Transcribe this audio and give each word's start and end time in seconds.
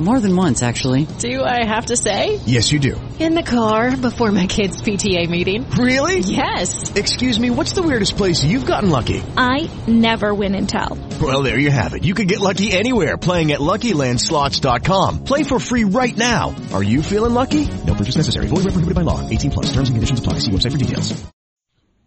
More 0.00 0.18
than 0.18 0.34
once, 0.34 0.62
actually. 0.62 1.04
Do 1.18 1.44
I 1.44 1.66
have 1.66 1.86
to 1.86 1.96
say? 1.96 2.40
Yes, 2.46 2.72
you 2.72 2.78
do. 2.78 2.98
In 3.18 3.34
the 3.34 3.42
car 3.42 3.94
before 3.94 4.32
my 4.32 4.46
kids' 4.46 4.80
PTA 4.80 5.28
meeting. 5.28 5.68
Really? 5.72 6.20
Yes. 6.20 6.96
Excuse 6.96 7.38
me, 7.38 7.50
what's 7.50 7.72
the 7.72 7.82
weirdest 7.82 8.16
place 8.16 8.42
you've 8.42 8.64
gotten 8.64 8.88
lucky? 8.88 9.22
I 9.36 9.68
never 9.86 10.34
win 10.34 10.54
and 10.54 10.66
tell. 10.66 10.96
Well, 11.20 11.42
there 11.42 11.58
you 11.58 11.70
have 11.70 11.92
it. 11.92 12.02
You 12.02 12.14
can 12.14 12.28
get 12.28 12.40
lucky 12.40 12.72
anywhere 12.72 13.18
playing 13.18 13.52
at 13.52 13.60
LuckyLandSlots.com. 13.60 15.24
Play 15.24 15.42
for 15.42 15.60
free 15.60 15.84
right 15.84 16.16
now. 16.16 16.54
Are 16.72 16.82
you 16.82 17.02
feeling 17.02 17.34
lucky? 17.34 17.68
No 17.86 17.94
purchase 17.94 18.16
necessary. 18.16 18.46
Void 18.46 18.64
where 18.64 18.72
prohibited 18.72 18.94
by 18.94 19.02
law. 19.02 19.28
18 19.28 19.50
plus. 19.50 19.66
Terms 19.66 19.90
and 19.90 19.96
conditions 19.96 20.20
apply. 20.20 20.38
See 20.38 20.50
website 20.50 20.72
for 20.72 20.78
details. 20.78 21.22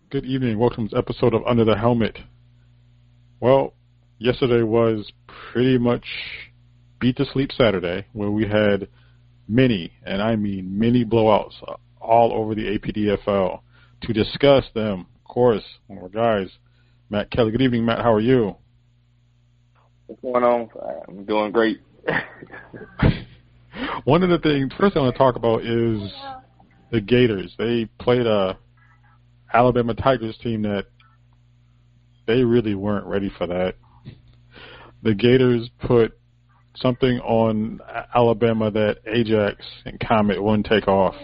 Good 0.09 0.25
evening. 0.25 0.57
Welcome 0.57 0.89
to 0.89 0.97
episode 0.97 1.35
of 1.35 1.43
Under 1.45 1.63
the 1.65 1.77
Helmet. 1.77 2.17
Well, 3.39 3.73
yesterday 4.17 4.63
was 4.63 5.11
pretty 5.51 5.77
much 5.77 6.05
beat 7.03 7.17
to 7.17 7.25
sleep 7.33 7.51
Saturday, 7.51 8.07
where 8.13 8.31
we 8.31 8.47
had 8.47 8.87
many, 9.45 9.91
and 10.05 10.21
I 10.21 10.37
mean 10.37 10.79
many 10.79 11.03
blowouts 11.03 11.51
all 11.99 12.31
over 12.31 12.55
the 12.55 12.79
APDFL. 12.79 13.59
To 14.03 14.13
discuss 14.13 14.63
them, 14.73 15.07
of 15.17 15.23
course, 15.25 15.63
one 15.87 15.97
of 15.97 16.03
our 16.05 16.09
guys, 16.09 16.49
Matt 17.09 17.29
Kelly. 17.29 17.51
Good 17.51 17.61
evening, 17.61 17.83
Matt. 17.83 17.99
How 17.99 18.13
are 18.13 18.21
you? 18.21 18.55
What's 20.07 20.21
going 20.21 20.45
on? 20.45 20.69
I'm 21.09 21.25
doing 21.25 21.51
great. 21.51 21.81
one 24.05 24.23
of 24.23 24.29
the 24.29 24.39
things, 24.39 24.71
first 24.79 24.93
thing 24.93 25.01
I 25.01 25.03
want 25.03 25.15
to 25.15 25.17
talk 25.17 25.35
about 25.35 25.65
is 25.65 26.09
the 26.89 27.01
Gators. 27.01 27.53
They 27.57 27.89
played 27.99 28.25
a 28.25 28.57
Alabama 29.53 29.93
Tigers 29.93 30.37
team 30.37 30.61
that 30.61 30.85
they 32.27 32.45
really 32.45 32.75
weren't 32.75 33.07
ready 33.07 33.29
for 33.37 33.47
that. 33.47 33.75
The 35.01 35.13
Gators 35.13 35.69
put 35.85 36.17
something 36.75 37.19
on 37.19 37.79
Alabama 38.15 38.71
that 38.71 38.97
Ajax 39.07 39.65
and 39.85 39.99
Comet 39.99 40.41
wouldn't 40.41 40.65
take 40.65 40.87
off. 40.87 41.15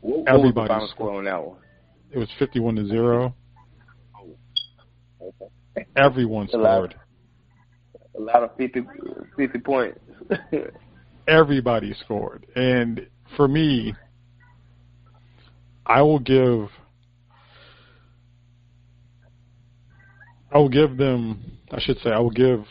What, 0.00 0.20
what 0.20 0.28
Everybody 0.28 0.54
was 0.54 0.64
the 0.64 0.68
final 0.68 0.88
score 0.88 1.18
on 1.18 1.24
that 1.24 1.44
one? 1.44 1.56
It 2.10 2.18
was 2.18 2.28
fifty-one 2.38 2.76
to 2.76 2.86
zero. 2.86 3.34
Oh, 4.16 4.36
okay. 5.76 5.86
Everyone 5.96 6.48
scored. 6.48 6.94
A 8.16 8.20
lot, 8.20 8.44
of 8.44 8.56
50, 8.56 8.82
50 9.36 9.58
points. 9.58 9.98
Everybody 11.28 11.94
scored, 12.04 12.46
and 12.54 13.08
for 13.36 13.48
me, 13.48 13.94
I 15.86 16.02
will 16.02 16.20
give 16.20 16.68
I 20.54 20.58
will 20.58 20.68
give 20.68 20.96
them, 20.96 21.58
I 21.72 21.80
should 21.80 21.98
say, 21.98 22.10
I 22.10 22.18
will 22.20 22.30
give 22.30 22.64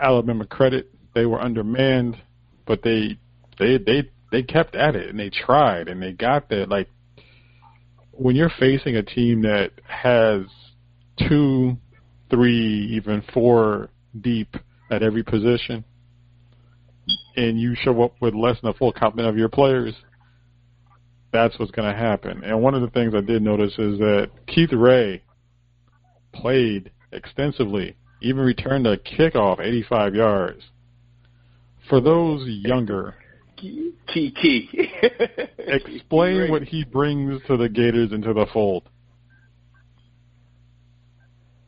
Alabama 0.00 0.46
credit. 0.46 0.90
They 1.14 1.26
were 1.26 1.40
undermanned, 1.40 2.16
but 2.66 2.82
they 2.82 3.18
they 3.58 3.78
they 3.78 4.10
they 4.30 4.42
kept 4.42 4.74
at 4.74 4.96
it 4.96 5.08
and 5.08 5.18
they 5.18 5.30
tried 5.30 5.88
and 5.88 6.02
they 6.02 6.12
got 6.12 6.48
there. 6.48 6.66
Like 6.66 6.88
when 8.12 8.36
you're 8.36 8.52
facing 8.58 8.96
a 8.96 9.02
team 9.02 9.42
that 9.42 9.72
has 9.86 10.42
two, 11.28 11.76
three, 12.30 12.88
even 12.96 13.22
four 13.34 13.88
deep 14.20 14.54
at 14.90 15.02
every 15.02 15.22
position, 15.22 15.84
and 17.36 17.60
you 17.60 17.74
show 17.74 18.02
up 18.02 18.14
with 18.20 18.34
less 18.34 18.60
than 18.60 18.70
a 18.70 18.74
full 18.74 18.92
complement 18.92 19.28
of 19.28 19.36
your 19.36 19.48
players, 19.48 19.94
that's 21.32 21.58
what's 21.58 21.70
going 21.70 21.90
to 21.90 21.98
happen. 21.98 22.42
And 22.44 22.60
one 22.60 22.74
of 22.74 22.82
the 22.82 22.90
things 22.90 23.14
I 23.14 23.20
did 23.20 23.42
notice 23.42 23.72
is 23.78 23.98
that 23.98 24.30
Keith 24.46 24.72
Ray 24.72 25.22
played 26.32 26.90
extensively, 27.12 27.96
even 28.20 28.42
returned 28.42 28.86
a 28.86 28.96
kickoff 28.96 29.60
85 29.60 30.14
yards. 30.14 30.62
For 31.88 32.00
those 32.00 32.46
younger, 32.46 33.16
key 33.56 33.94
key. 34.12 34.90
explain 35.58 36.50
what 36.50 36.62
he 36.62 36.84
brings 36.84 37.42
to 37.46 37.56
the 37.56 37.68
Gators 37.68 38.12
into 38.12 38.32
the 38.32 38.46
fold. 38.52 38.84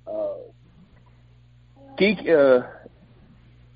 Uh, 0.06 0.34
Kiki, 1.98 2.30
uh, 2.30 2.62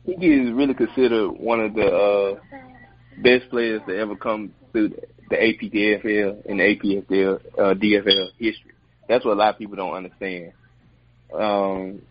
is 0.07 0.53
really 0.53 0.75
considered 0.75 1.31
one 1.33 1.61
of 1.61 1.75
the 1.75 1.87
uh, 1.87 2.59
best 3.23 3.51
players 3.51 3.83
to 3.89 3.97
ever 3.97 4.17
come 4.17 4.53
through 4.73 4.91
the 5.31 5.37
APDFL 5.37 6.49
and 6.49 6.61
the 6.61 6.77
APFL 6.77 7.41
uh, 7.59 7.75
DFL 7.75 8.29
history. 8.39 8.73
That's 9.09 9.25
what 9.25 9.33
a 9.33 9.39
lot 9.39 9.55
of 9.55 9.59
people 9.59 9.77
don't 9.77 9.95
understand 9.95 10.53
um, 11.35 12.03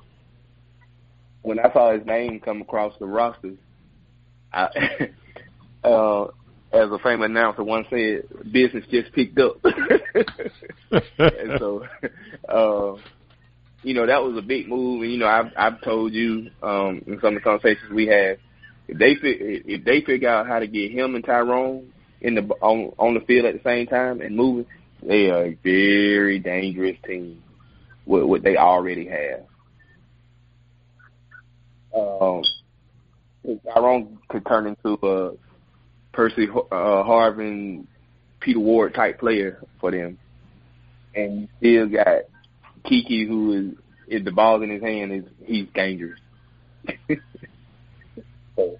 when 1.45 1.59
I 1.59 1.71
saw 1.71 1.93
his 1.93 2.05
name 2.05 2.39
come 2.39 2.61
across 2.61 2.93
the 2.99 3.05
rosters, 3.05 3.57
I, 4.51 4.67
uh, 5.83 6.25
as 6.73 6.91
a 6.91 6.99
famous 7.03 7.25
announcer 7.25 7.63
once 7.63 7.87
said, 7.89 8.23
business 8.51 8.83
just 8.89 9.13
picked 9.13 9.39
up. 9.39 9.57
and 11.19 11.59
so, 11.59 11.85
uh, 12.49 12.95
you 13.83 13.93
know, 13.93 14.07
that 14.07 14.23
was 14.23 14.35
a 14.37 14.41
big 14.41 14.67
move. 14.67 15.03
And, 15.03 15.11
you 15.11 15.19
know, 15.19 15.27
I've, 15.27 15.51
I've 15.55 15.81
told 15.81 16.13
you, 16.13 16.49
um, 16.63 17.03
in 17.05 17.19
some 17.21 17.35
of 17.35 17.35
the 17.35 17.41
conversations 17.41 17.91
we 17.91 18.07
had, 18.07 18.39
if 18.87 18.97
they, 18.97 19.15
if 19.21 19.83
they 19.85 20.01
figure 20.01 20.29
out 20.29 20.47
how 20.47 20.59
to 20.59 20.67
get 20.67 20.91
him 20.91 21.15
and 21.15 21.23
Tyrone 21.23 21.93
in 22.21 22.35
the, 22.35 22.41
on, 22.61 22.93
on 22.97 23.13
the 23.13 23.19
field 23.21 23.45
at 23.45 23.53
the 23.53 23.69
same 23.69 23.87
time 23.87 24.21
and 24.21 24.35
moving, 24.35 24.65
they 25.03 25.29
are 25.29 25.45
a 25.45 25.57
very 25.63 26.39
dangerous 26.39 26.97
team 27.05 27.43
what, 28.05 28.27
what 28.27 28.43
they 28.43 28.57
already 28.57 29.07
have. 29.07 29.45
Um, 31.95 32.43
Tyrone 33.73 34.17
could 34.27 34.45
turn 34.45 34.67
into 34.67 34.97
a 35.05 35.31
Percy 36.11 36.47
uh, 36.49 37.03
Harvin, 37.03 37.85
Peter 38.39 38.59
Ward 38.59 38.93
type 38.93 39.19
player 39.19 39.63
for 39.79 39.91
them, 39.91 40.17
and 41.13 41.41
you 41.41 41.47
still 41.57 41.89
got 41.89 42.23
Kiki, 42.83 43.25
who 43.25 43.53
is 43.53 43.77
if 44.07 44.23
the 44.23 44.31
ball's 44.31 44.63
in 44.63 44.69
his 44.69 44.81
hand, 44.81 45.11
is 45.11 45.23
he's 45.45 45.67
dangerous. 45.73 46.19
so 48.55 48.77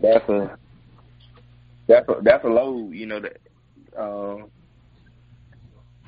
that's 0.00 0.28
a 0.28 0.58
that's 1.86 2.08
a 2.08 2.14
that's 2.22 2.44
a 2.44 2.48
load, 2.48 2.92
you 2.92 3.06
know. 3.06 3.20
That 3.20 3.36
uh, 3.96 4.36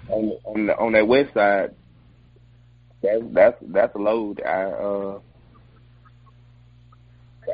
on 0.08 0.38
on 0.44 0.66
the, 0.66 0.76
on 0.76 0.92
that 0.92 1.06
west 1.06 1.34
side, 1.34 1.74
that's 3.02 3.22
that's 3.32 3.56
that's 3.68 3.94
a 3.94 3.98
load. 3.98 4.42
I 4.42 4.62
uh, 4.64 5.18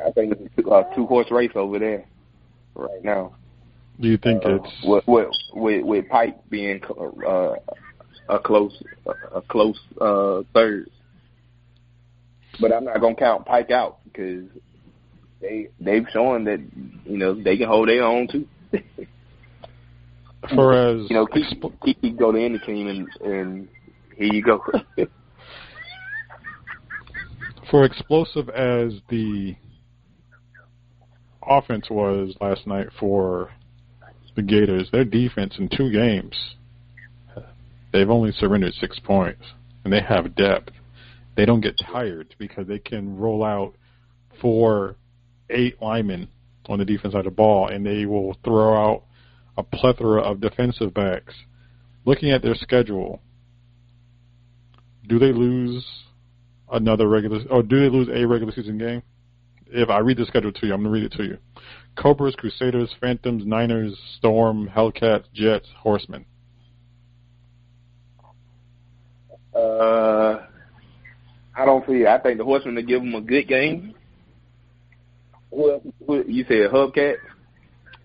I 0.05 0.11
think 0.11 0.33
it's 0.33 0.67
a 0.67 0.69
uh, 0.69 0.95
two 0.95 1.05
horse 1.05 1.31
race 1.31 1.51
over 1.55 1.79
there 1.79 2.05
right 2.75 3.03
now. 3.03 3.35
Do 3.99 4.07
you 4.07 4.17
think 4.17 4.45
uh, 4.45 4.55
it's 4.55 4.69
with, 4.83 5.03
with 5.07 5.29
with 5.53 5.83
with 5.83 6.09
Pike 6.09 6.37
being 6.49 6.81
uh, 7.27 7.55
a 8.29 8.39
close 8.39 8.81
a 9.33 9.41
close 9.41 9.79
uh, 9.99 10.41
third? 10.53 10.89
But 12.61 12.73
I'm 12.73 12.85
not 12.85 13.01
gonna 13.01 13.15
count 13.15 13.45
Pike 13.45 13.71
out 13.71 13.99
because 14.05 14.45
they 15.41 15.69
they've 15.79 16.05
shown 16.13 16.45
that 16.45 16.61
you 17.05 17.17
know 17.17 17.33
they 17.33 17.57
can 17.57 17.67
hold 17.67 17.89
their 17.89 18.03
own 18.03 18.27
too. 18.27 18.47
for 20.53 20.73
as 21.01 21.09
you 21.09 21.15
know, 21.15 21.27
keep 21.83 22.17
go 22.17 22.31
to 22.31 22.39
any 22.39 22.59
team 22.59 22.87
and 22.87 23.07
and 23.21 23.67
here 24.15 24.33
you 24.33 24.41
go. 24.43 24.61
for 27.69 27.85
explosive 27.85 28.49
as 28.49 28.93
the 29.09 29.55
offense 31.41 31.89
was 31.89 32.35
last 32.41 32.67
night 32.67 32.87
for 32.99 33.49
the 34.35 34.41
Gators, 34.41 34.89
their 34.91 35.05
defense 35.05 35.55
in 35.57 35.69
two 35.69 35.91
games, 35.91 36.35
they've 37.91 38.09
only 38.09 38.31
surrendered 38.31 38.73
six 38.73 38.99
points, 38.99 39.43
and 39.83 39.91
they 39.91 40.01
have 40.01 40.35
depth. 40.35 40.71
They 41.35 41.45
don't 41.45 41.61
get 41.61 41.75
tired 41.91 42.35
because 42.37 42.67
they 42.67 42.79
can 42.79 43.17
roll 43.17 43.43
out 43.43 43.75
four, 44.41 44.95
eight 45.49 45.81
linemen 45.81 46.29
on 46.67 46.79
the 46.79 46.85
defense 46.85 47.13
side 47.13 47.19
of 47.19 47.25
the 47.25 47.31
ball, 47.31 47.67
and 47.67 47.85
they 47.85 48.05
will 48.05 48.37
throw 48.43 48.75
out 48.75 49.03
a 49.57 49.63
plethora 49.63 50.21
of 50.21 50.39
defensive 50.39 50.93
backs. 50.93 51.33
Looking 52.05 52.31
at 52.31 52.41
their 52.41 52.55
schedule, 52.55 53.21
do 55.07 55.19
they 55.19 55.33
lose 55.33 55.85
another 56.71 57.07
regular, 57.07 57.41
or 57.49 57.63
do 57.63 57.79
they 57.79 57.89
lose 57.89 58.07
a 58.09 58.25
regular 58.25 58.53
season 58.53 58.77
game? 58.77 59.01
If 59.71 59.89
I 59.89 59.99
read 59.99 60.17
the 60.17 60.25
schedule 60.25 60.51
to 60.51 60.65
you, 60.65 60.73
I'm 60.73 60.81
going 60.83 60.93
to 60.93 60.99
read 61.01 61.11
it 61.11 61.17
to 61.17 61.23
you. 61.23 61.37
Cobras, 61.95 62.35
Crusaders, 62.35 62.89
Phantoms, 62.99 63.45
Niners, 63.45 63.97
Storm, 64.17 64.69
Hellcats, 64.73 65.25
Jets, 65.33 65.67
Horsemen. 65.77 66.25
Uh, 69.53 70.39
I 71.55 71.65
don't 71.65 71.85
see. 71.87 72.05
I 72.05 72.19
think 72.19 72.37
the 72.37 72.45
Horsemen 72.45 72.75
will 72.75 72.83
give 72.83 73.01
them 73.01 73.15
a 73.15 73.21
good 73.21 73.47
game. 73.47 73.93
Who, 75.51 75.81
you 76.27 76.45
said 76.47 76.71
Hubcats? 76.71 77.17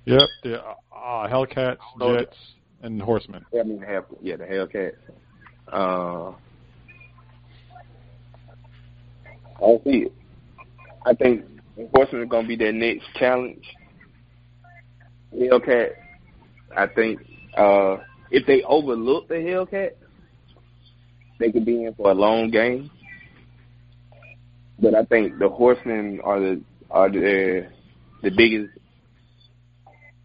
Yep, 0.06 0.28
the 0.42 0.60
uh, 0.60 1.28
Hellcats, 1.28 1.76
Oh, 2.00 2.16
Jets, 2.18 2.36
and 2.82 3.00
Horsemen. 3.00 3.44
I 3.58 3.62
mean, 3.62 3.80
have 3.80 4.04
yeah, 4.22 4.36
the 4.36 4.44
Hellcats. 4.44 4.96
Uh, 5.72 6.34
I 9.56 9.60
don't 9.60 9.84
see 9.84 10.06
it. 10.06 10.12
I 11.06 11.14
think 11.14 11.44
Horsemen 11.92 12.22
are 12.22 12.26
going 12.26 12.44
to 12.44 12.48
be 12.48 12.56
their 12.56 12.72
next 12.72 13.04
challenge. 13.18 13.64
Hellcat, 15.34 15.90
I 16.76 16.86
think 16.86 17.20
uh, 17.56 17.96
if 18.30 18.46
they 18.46 18.62
overlook 18.62 19.28
the 19.28 19.34
Hellcat, 19.34 19.92
they 21.40 21.50
could 21.50 21.64
be 21.64 21.84
in 21.84 21.94
for 21.94 22.10
a 22.10 22.14
long 22.14 22.50
game. 22.50 22.90
But 24.78 24.94
I 24.94 25.04
think 25.04 25.38
the 25.38 25.48
Horsemen 25.48 26.20
are 26.22 26.40
the 26.40 26.62
are 26.90 27.10
the 27.10 27.68
the 28.22 28.30
biggest 28.30 28.70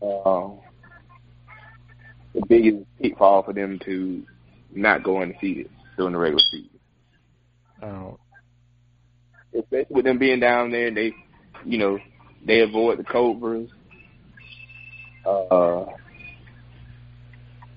uh, 0.02 0.50
the 2.34 2.46
biggest 2.48 2.86
pitfall 3.02 3.44
for 3.44 3.54
them 3.54 3.80
to 3.86 4.24
not 4.74 5.04
go 5.04 5.22
undefeated 5.22 5.70
during 5.98 6.14
the 6.14 6.20
regular 6.20 6.44
season. 6.52 6.80
Oh, 7.82 8.20
Especially 9.58 9.96
with 9.96 10.06
them 10.06 10.20
being 10.20 10.40
down 10.40 10.72
there, 10.72 10.94
they, 10.94 11.14
you 11.66 11.78
know, 11.78 12.00
they 12.46 12.62
avoid 12.62 13.00
the 13.00 13.04
Cobras. 13.04 13.70
Uh, 15.26 15.86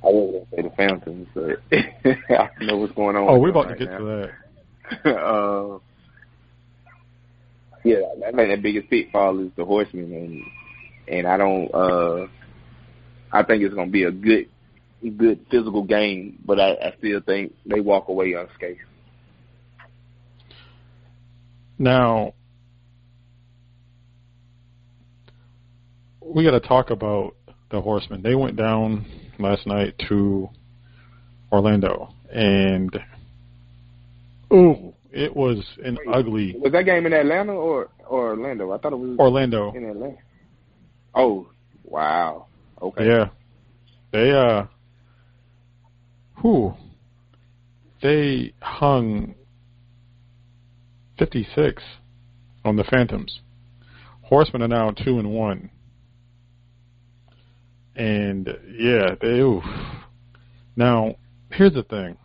I 0.05 0.08
wasn't 0.08 0.50
gonna 0.50 0.56
say 0.56 0.62
the 0.62 0.75
Phantoms, 0.76 1.29
but 1.34 1.62
I 2.38 2.64
know 2.64 2.79
what's 2.79 2.94
going 2.94 3.17
on. 3.17 3.29
oh, 3.29 3.38
we're 3.38 3.50
about 3.50 3.69
to 3.69 3.76
get 3.76 3.90
now. 3.90 3.99
to 3.99 4.05
that. 4.05 5.11
uh, 5.17 5.79
yeah, 7.84 8.00
I 8.26 8.32
think 8.32 8.50
the 8.50 8.61
biggest 8.62 8.90
pitfall 8.90 9.40
is 9.40 9.50
the 9.56 9.64
horsemen, 9.64 10.12
and 10.12 10.43
and 11.08 11.26
I 11.26 11.37
don't. 11.37 11.75
uh 11.75 12.26
I 13.32 13.43
think 13.43 13.62
it's 13.62 13.75
gonna 13.75 13.90
be 13.90 14.05
a 14.05 14.11
good, 14.11 14.49
good 15.17 15.46
physical 15.50 15.85
game, 15.85 16.38
but 16.44 16.61
I, 16.61 16.73
I 16.73 16.94
still 16.99 17.20
think 17.20 17.55
they 17.64 17.81
walk 17.81 18.08
away 18.08 18.35
unscathed. 18.35 18.81
Now, 21.78 22.35
we 26.34 26.44
got 26.44 26.52
to 26.52 26.61
talk 26.61 26.90
about 26.90 27.37
the 27.70 27.81
Horsemen. 27.81 28.23
They 28.23 28.34
went 28.34 28.56
down 28.56 29.06
last 29.38 29.67
night 29.67 29.94
to 30.08 30.49
Orlando, 31.50 32.14
and 32.32 32.90
ooh, 34.52 34.94
it 35.11 35.34
was 35.34 35.58
an 35.84 35.99
ugly 36.12 36.55
Was 36.58 36.73
that 36.73 36.84
game 36.84 37.06
in 37.06 37.12
Atlanta 37.12 37.52
or 37.52 37.90
or 38.06 38.31
Orlando? 38.31 38.73
I 38.73 38.79
thought 38.79 38.93
it 38.93 38.99
was 38.99 39.19
Orlando. 39.19 39.73
in 39.75 39.84
Atlanta. 39.84 40.17
Oh, 41.14 41.49
wow. 41.84 42.46
Okay. 42.81 43.06
Yeah, 43.06 43.28
they 44.12 44.31
uh, 44.31 44.64
who 46.37 46.75
they 48.02 48.52
hung 48.61 49.35
fifty 51.19 51.46
six 51.55 51.82
on 52.64 52.76
the 52.76 52.85
Phantoms. 52.85 53.40
Horsemen 54.23 54.62
are 54.62 54.69
now 54.69 54.90
two 54.90 55.19
and 55.19 55.31
one, 55.31 55.70
and 57.97 58.49
yeah, 58.79 59.15
they. 59.21 59.41
Oof. 59.41 59.65
Now, 60.77 61.17
here's 61.50 61.75
the 61.75 61.83
thing. 61.83 62.17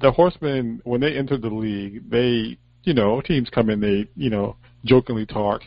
The 0.00 0.10
Horsemen, 0.10 0.80
when 0.84 1.00
they 1.00 1.16
entered 1.16 1.42
the 1.42 1.48
league, 1.48 2.10
they, 2.10 2.58
you 2.82 2.92
know, 2.94 3.20
teams 3.20 3.48
come 3.48 3.70
in, 3.70 3.80
they, 3.80 4.08
you 4.16 4.28
know, 4.28 4.56
jokingly 4.84 5.24
talk. 5.24 5.62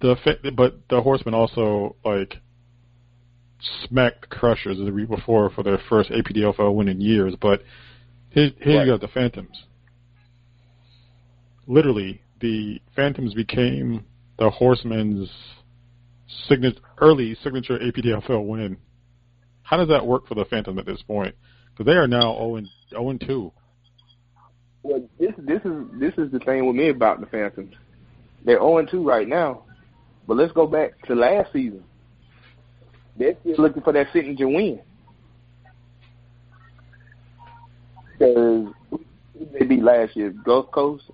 The 0.00 0.16
fa- 0.22 0.50
but 0.52 0.88
the 0.88 1.00
Horsemen 1.02 1.34
also 1.34 1.96
like 2.04 2.36
smacked 3.86 4.22
the 4.22 4.36
Crushers 4.36 4.78
the 4.78 4.92
week 4.92 5.08
before 5.08 5.50
for 5.50 5.62
their 5.62 5.78
first 5.88 6.10
APDFL 6.10 6.74
win 6.74 6.88
in 6.88 7.00
years. 7.00 7.34
But 7.40 7.62
here, 8.30 8.50
here 8.60 8.78
Right. 8.78 8.86
you 8.86 8.92
got 8.92 9.00
the 9.00 9.08
Phantoms. 9.08 9.64
Literally, 11.66 12.20
the 12.40 12.80
Phantoms 12.94 13.34
became 13.34 14.04
the 14.38 14.50
Horsemen's 14.50 15.30
signature 16.48 16.80
early 17.00 17.36
signature 17.42 17.78
APDFL 17.78 18.46
win. 18.46 18.76
How 19.62 19.76
does 19.76 19.88
that 19.88 20.06
work 20.06 20.26
for 20.26 20.34
the 20.34 20.44
Phantoms 20.44 20.78
at 20.78 20.86
this 20.86 21.02
point? 21.02 21.34
Because 21.70 21.86
they 21.86 21.96
are 21.96 22.06
now 22.06 22.34
0 22.34 23.08
and 23.08 23.20
2. 23.20 23.52
Well, 24.82 25.08
this 25.18 25.32
this 25.38 25.60
is 25.64 25.86
this 25.98 26.12
is 26.18 26.30
the 26.30 26.40
thing 26.40 26.66
with 26.66 26.76
me 26.76 26.90
about 26.90 27.20
the 27.20 27.26
Phantoms. 27.26 27.74
They're 28.44 28.58
0 28.58 28.84
2 28.84 29.02
right 29.02 29.26
now, 29.26 29.62
but 30.28 30.36
let's 30.36 30.52
go 30.52 30.66
back 30.66 31.00
to 31.06 31.14
last 31.14 31.52
season. 31.52 31.82
They're 33.16 33.36
still 33.40 33.56
looking 33.58 33.82
for 33.82 33.92
that 33.92 34.08
signature 34.12 34.48
win. 34.48 34.80
Because 38.12 38.68
they 39.52 39.64
beat 39.64 39.82
last 39.82 40.14
year 40.14 40.30
Gulf 40.30 40.70
Coast, 40.70 41.04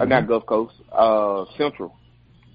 uh, 0.00 0.04
not 0.04 0.28
Gulf 0.28 0.46
Coast, 0.46 0.74
uh, 0.92 1.44
Central. 1.56 1.96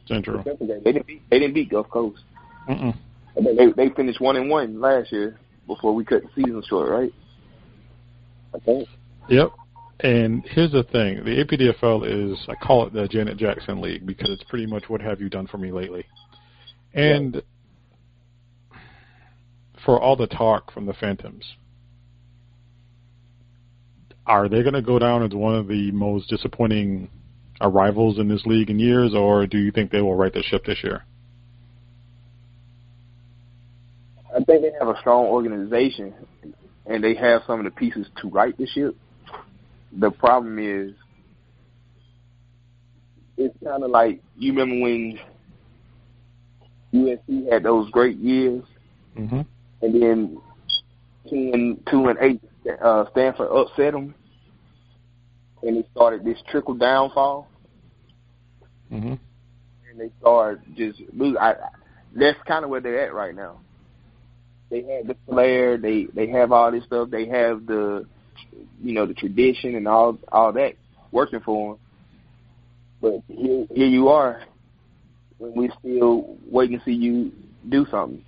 Central. 0.07 0.43
They 0.43 0.91
didn't 0.91 1.07
beat 1.07 1.21
they 1.29 1.39
didn't 1.39 1.53
beat 1.53 1.69
Gulf 1.69 1.89
Coast. 1.89 2.23
Mm-mm. 2.69 2.95
And 3.35 3.45
They 3.45 3.71
they 3.71 3.93
finished 3.93 4.21
one 4.21 4.35
and 4.35 4.49
one 4.49 4.79
last 4.79 5.11
year 5.11 5.39
before 5.67 5.93
we 5.93 6.05
cut 6.05 6.23
the 6.23 6.29
season 6.35 6.61
short, 6.67 6.89
right? 6.89 7.13
I 8.53 8.59
think. 8.59 8.87
Yep. 9.29 9.51
And 10.01 10.43
here's 10.49 10.71
the 10.71 10.83
thing: 10.83 11.23
the 11.23 11.43
APDFL 11.43 12.33
is 12.33 12.37
I 12.49 12.55
call 12.55 12.85
it 12.87 12.93
the 12.93 13.07
Janet 13.07 13.37
Jackson 13.37 13.81
League 13.81 14.05
because 14.05 14.29
it's 14.29 14.43
pretty 14.43 14.65
much 14.65 14.83
what 14.87 15.01
have 15.01 15.21
you 15.21 15.29
done 15.29 15.47
for 15.47 15.57
me 15.57 15.71
lately. 15.71 16.05
And 16.93 17.41
for 19.85 19.99
all 19.99 20.15
the 20.15 20.27
talk 20.27 20.71
from 20.71 20.85
the 20.85 20.93
Phantoms, 20.93 21.43
are 24.25 24.47
they 24.47 24.61
going 24.61 24.73
to 24.73 24.81
go 24.81 24.99
down 24.99 25.23
as 25.23 25.31
one 25.33 25.55
of 25.55 25.67
the 25.67 25.91
most 25.91 26.29
disappointing 26.29 27.09
arrivals 27.61 28.19
in 28.19 28.27
this 28.27 28.45
league 28.45 28.69
in 28.69 28.79
years, 28.79 29.13
or 29.15 29.45
do 29.47 29.57
you 29.57 29.71
think 29.71 29.91
they 29.91 30.01
will 30.01 30.15
right 30.15 30.33
the 30.33 30.43
ship 30.43 30.65
this 30.65 30.83
year? 30.83 31.03
I 34.35 34.43
think 34.43 34.63
they 34.63 34.71
have 34.79 34.87
a 34.87 34.99
strong 34.99 35.25
organization, 35.25 36.13
and 36.85 37.03
they 37.03 37.13
have 37.15 37.43
some 37.45 37.59
of 37.59 37.65
the 37.65 37.71
pieces 37.71 38.07
to 38.21 38.29
right 38.29 38.57
the 38.57 38.65
ship. 38.67 38.95
The 39.97 40.09
problem 40.09 40.57
is 40.57 40.95
it's 43.37 43.55
kind 43.63 43.83
of 43.83 43.91
like 43.91 44.21
you 44.37 44.53
remember 44.53 44.81
when 44.81 45.19
USC 46.93 47.51
had 47.51 47.63
those 47.63 47.89
great 47.91 48.17
years, 48.17 48.63
hmm 49.15 49.41
and 49.81 50.01
then 50.01 50.37
two 51.29 52.07
and 52.07 52.17
eight, 52.21 52.41
uh, 52.81 53.05
Stanford 53.11 53.49
upset 53.51 53.93
them, 53.93 54.15
and 55.63 55.77
it 55.77 55.87
started 55.91 56.23
this 56.23 56.37
trickle 56.49 56.75
downfall, 56.75 57.47
hmm 58.89 59.13
and 59.89 59.99
they 59.99 60.11
started 60.19 60.61
just 60.75 60.99
lose. 61.13 61.37
I, 61.39 61.55
that's 62.15 62.37
kind 62.47 62.63
of 62.63 62.69
where 62.69 62.81
they're 62.81 63.05
at 63.05 63.13
right 63.13 63.35
now. 63.35 63.59
They 64.69 64.81
have 64.83 65.07
the 65.07 65.15
flair, 65.27 65.77
they 65.77 66.07
they 66.13 66.27
have 66.27 66.51
all 66.51 66.71
this 66.71 66.83
stuff, 66.85 67.09
they 67.09 67.27
have 67.27 67.65
the, 67.65 68.05
you 68.81 68.93
know, 68.93 69.05
the 69.05 69.13
tradition 69.13 69.75
and 69.75 69.87
all 69.87 70.17
all 70.31 70.51
that 70.53 70.73
working 71.11 71.41
for 71.41 71.73
them. 71.73 71.79
But 73.01 73.23
here, 73.27 73.67
here 73.73 73.87
you 73.87 74.09
are, 74.09 74.41
when 75.37 75.53
we're 75.53 75.73
still 75.79 76.37
waiting 76.49 76.79
to 76.79 76.85
see 76.85 76.93
you 76.93 77.31
do 77.69 77.85
something. 77.91 78.23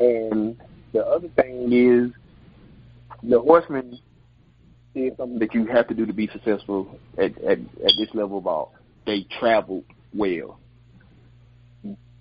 And 0.00 0.60
the 0.92 1.04
other 1.04 1.28
thing 1.28 1.72
is, 1.72 2.12
the 3.22 3.40
horsemen 3.40 3.98
is 5.06 5.16
something 5.16 5.38
that 5.38 5.54
you 5.54 5.66
have 5.66 5.88
to 5.88 5.94
do 5.94 6.06
to 6.06 6.12
be 6.12 6.28
successful 6.28 6.98
at 7.16 7.36
at, 7.42 7.58
at 7.58 7.92
this 7.98 8.08
level 8.14 8.38
of 8.38 8.44
ball. 8.44 8.74
They 9.06 9.26
travel 9.38 9.84
well. 10.14 10.58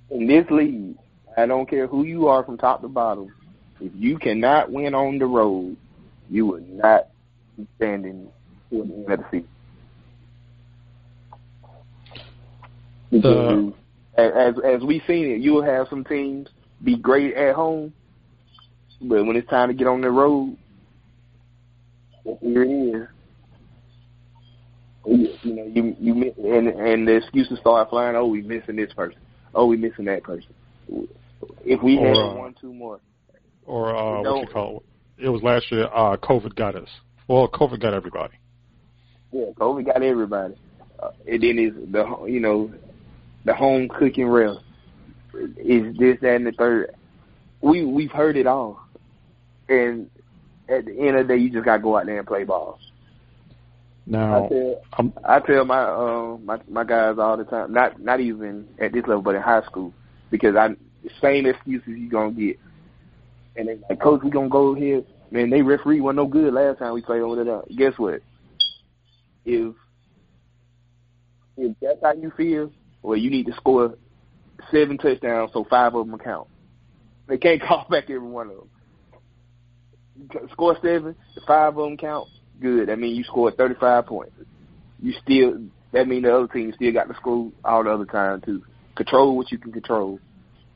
In 0.10 0.27
this 0.27 0.46
league, 0.50 0.96
I 1.38 1.46
don't 1.46 1.69
care 1.69 1.88
who 1.88 2.03
you 2.03 2.27
are 2.27 2.43
from 2.43 2.57
top 2.57 2.81
to 2.81 2.88
bottom. 2.88 3.34
If 3.79 3.91
you 3.96 4.17
cannot 4.17 4.72
win 4.72 4.96
on 4.96 5.19
the 5.19 5.25
road, 5.25 5.75
you 6.29 6.46
will 6.46 6.62
not 6.62 7.10
be 7.57 7.67
standing 7.75 8.29
toward 8.69 8.89
the 8.89 8.93
end 8.93 9.12
of 9.12 9.19
the 9.19 9.25
season. 9.31 9.48
As 14.17 14.55
as 14.65 14.81
we've 14.81 15.03
seen 15.05 15.25
it, 15.25 15.41
you'll 15.41 15.63
have 15.63 15.88
some 15.89 16.03
teams 16.03 16.48
be 16.84 16.98
great 16.98 17.36
at 17.36 17.55
home, 17.55 17.93
but 19.01 19.25
when 19.25 19.36
it's 19.36 19.50
time 19.50 19.69
to 19.69 19.74
get 19.74 19.88
on 19.88 20.01
the 20.01 20.10
road, 20.10 20.57
here 22.41 22.63
it 22.63 22.69
is. 22.69 23.07
You, 25.05 25.29
you 25.41 25.53
know, 25.53 25.63
you 25.63 25.96
you 26.00 26.13
miss, 26.13 26.34
and 26.38 26.67
and 26.67 27.07
the 27.07 27.15
excuses 27.15 27.60
start 27.60 27.89
flying. 27.89 28.15
Oh, 28.15 28.27
we 28.27 28.41
missing 28.41 28.75
this 28.75 28.91
person. 28.93 29.19
Oh, 29.55 29.65
we 29.65 29.77
missing 29.77 30.05
that 30.05 30.24
person. 30.24 30.50
If 31.63 31.81
we 31.81 31.96
had 31.96 32.15
uh, 32.15 32.34
one, 32.34 32.55
two 32.60 32.74
more, 32.74 33.00
Or 33.65 33.96
uh, 33.96 34.22
what 34.22 34.41
you 34.41 34.48
call 34.48 34.84
it? 35.17 35.25
It 35.25 35.29
was 35.29 35.41
last 35.43 35.72
year. 35.72 35.86
Uh, 35.86 36.17
COVID 36.17 36.55
got 36.55 36.75
us. 36.75 36.89
Well, 37.27 37.48
COVID 37.48 37.81
got 37.81 37.93
everybody. 37.93 38.34
yeah, 39.31 39.51
COVID 39.57 39.86
got 39.86 40.03
everybody. 40.03 40.55
Uh, 41.00 41.12
and 41.27 41.41
then 41.41 41.60
is 41.60 41.91
the 41.91 42.25
you 42.27 42.39
know 42.39 42.72
the 43.46 43.53
home 43.53 43.88
cooking 43.88 44.27
rail 44.27 44.62
is 45.57 45.96
this 45.98 46.17
that 46.22 46.36
and 46.36 46.48
the 46.48 46.51
third. 46.51 46.96
We 47.62 47.86
we've 47.86 48.12
heard 48.12 48.36
it 48.36 48.48
all, 48.48 48.81
and 49.69 50.10
at 50.70 50.86
the 50.86 50.92
end 51.00 51.18
of 51.18 51.28
the 51.28 51.34
day, 51.34 51.40
you 51.40 51.50
just 51.50 51.66
gotta 51.66 51.82
go 51.82 51.98
out 51.98 52.06
there 52.06 52.18
and 52.20 52.28
play 52.28 52.44
ball. 52.44 52.80
Now, 54.06 54.46
I 54.46 54.48
tell 54.48 54.82
I'm, 54.94 55.14
I 55.26 55.40
tell 55.40 55.66
my 55.66 55.84
uh, 55.84 56.38
my 56.38 56.60
my 56.70 56.84
guys 56.84 57.18
all 57.20 57.38
the 57.38 57.44
time, 57.44 57.74
not 57.74 58.00
not 58.00 58.20
even 58.20 58.68
at 58.80 58.94
this 58.94 59.04
level, 59.06 59.22
but 59.22 59.36
in 59.36 59.42
high 59.42 59.64
school, 59.64 59.94
because 60.32 60.56
I 60.56 60.70
the 61.04 61.10
same 61.22 61.46
excuses 61.46 61.88
you 61.88 62.10
gonna 62.10 62.32
get, 62.32 62.60
and 63.56 63.68
they 63.68 63.80
like, 63.90 64.02
coach, 64.02 64.22
we 64.24 64.30
gonna 64.30 64.50
go 64.50 64.74
here. 64.74 65.04
Man, 65.30 65.50
they 65.50 65.62
referee 65.62 66.00
wasn't 66.00 66.18
no 66.18 66.26
good 66.26 66.54
last 66.54 66.80
time 66.80 66.94
we 66.94 67.02
played 67.02 67.22
over 67.22 67.44
there. 67.44 67.62
Guess 67.76 67.98
what? 67.98 68.22
If 69.44 69.76
if 71.58 71.76
that's 71.82 72.00
how 72.02 72.14
you 72.14 72.32
feel, 72.38 72.72
well, 73.02 73.18
you 73.18 73.30
need 73.30 73.48
to 73.48 73.54
score 73.56 73.96
seven 74.72 74.98
touchdowns 74.98 75.52
so 75.54 75.66
five 75.70 75.96
of 75.96 76.08
them 76.08 76.18
count. 76.18 76.48
They 77.28 77.38
can't 77.38 77.62
call 77.68 77.86
back 77.90 78.06
every 78.06 78.20
one 78.20 78.50
of 78.50 78.56
them. 78.56 78.70
Score 80.52 80.78
seven, 80.82 81.16
the 81.36 81.42
five 81.48 81.78
of 81.78 81.84
them 81.84 81.98
count. 81.98 82.28
Good. 82.60 82.90
That 82.90 83.00
means 83.00 83.18
you 83.18 83.24
scored 83.24 83.56
35 83.58 84.06
points. 84.06 84.34
You 85.02 85.14
still, 85.24 85.62
that 85.92 86.08
means 86.08 86.24
the 86.24 86.36
other 86.36 86.48
team 86.48 86.74
still 86.76 86.92
got 86.92 87.08
to 87.08 87.14
score 87.16 87.52
all 87.64 87.84
the 87.84 87.92
other 87.92 88.06
time 88.06 88.42
too. 88.42 88.64
Control 88.96 89.38
what 89.38 89.52
you 89.52 89.58
can 89.60 89.72
control. 89.72 90.20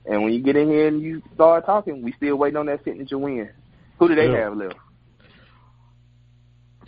And 0.06 0.24
when 0.24 0.34
you 0.34 0.42
get 0.42 0.56
in 0.56 0.70
here 0.70 0.88
and 0.88 1.02
you 1.02 1.22
start 1.34 1.66
talking, 1.66 2.02
we 2.04 2.14
still 2.14 2.36
waiting 2.36 2.58
on 2.58 2.68
that 2.68 2.84
signature 2.84 3.18
win. 3.18 3.50
Who 4.00 4.08
do 4.08 4.16
they 4.16 4.28
Yeah. 4.28 4.46
have 4.46 4.58
left? 4.58 4.76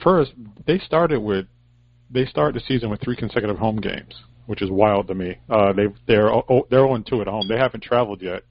first 0.04 0.34
they 0.68 0.80
started 0.80 1.20
with 1.20 1.46
they 2.12 2.26
started 2.26 2.56
the 2.62 2.66
season 2.68 2.90
with 2.90 3.02
three 3.02 3.16
consecutive 3.16 3.58
home 3.58 3.78
games, 3.78 4.14
which 4.46 4.62
is 4.62 4.70
wild 4.70 5.08
to 5.08 5.16
me. 5.16 5.38
Uh, 5.50 5.74
they 5.74 5.88
they're 6.08 6.32
oh, 6.32 6.68
they're 6.70 6.86
on 6.86 7.04
two 7.04 7.22
at 7.22 7.28
home. 7.28 7.48
They 7.48 7.58
haven't 7.58 7.84
traveled 7.84 8.22
yet. 8.22 8.44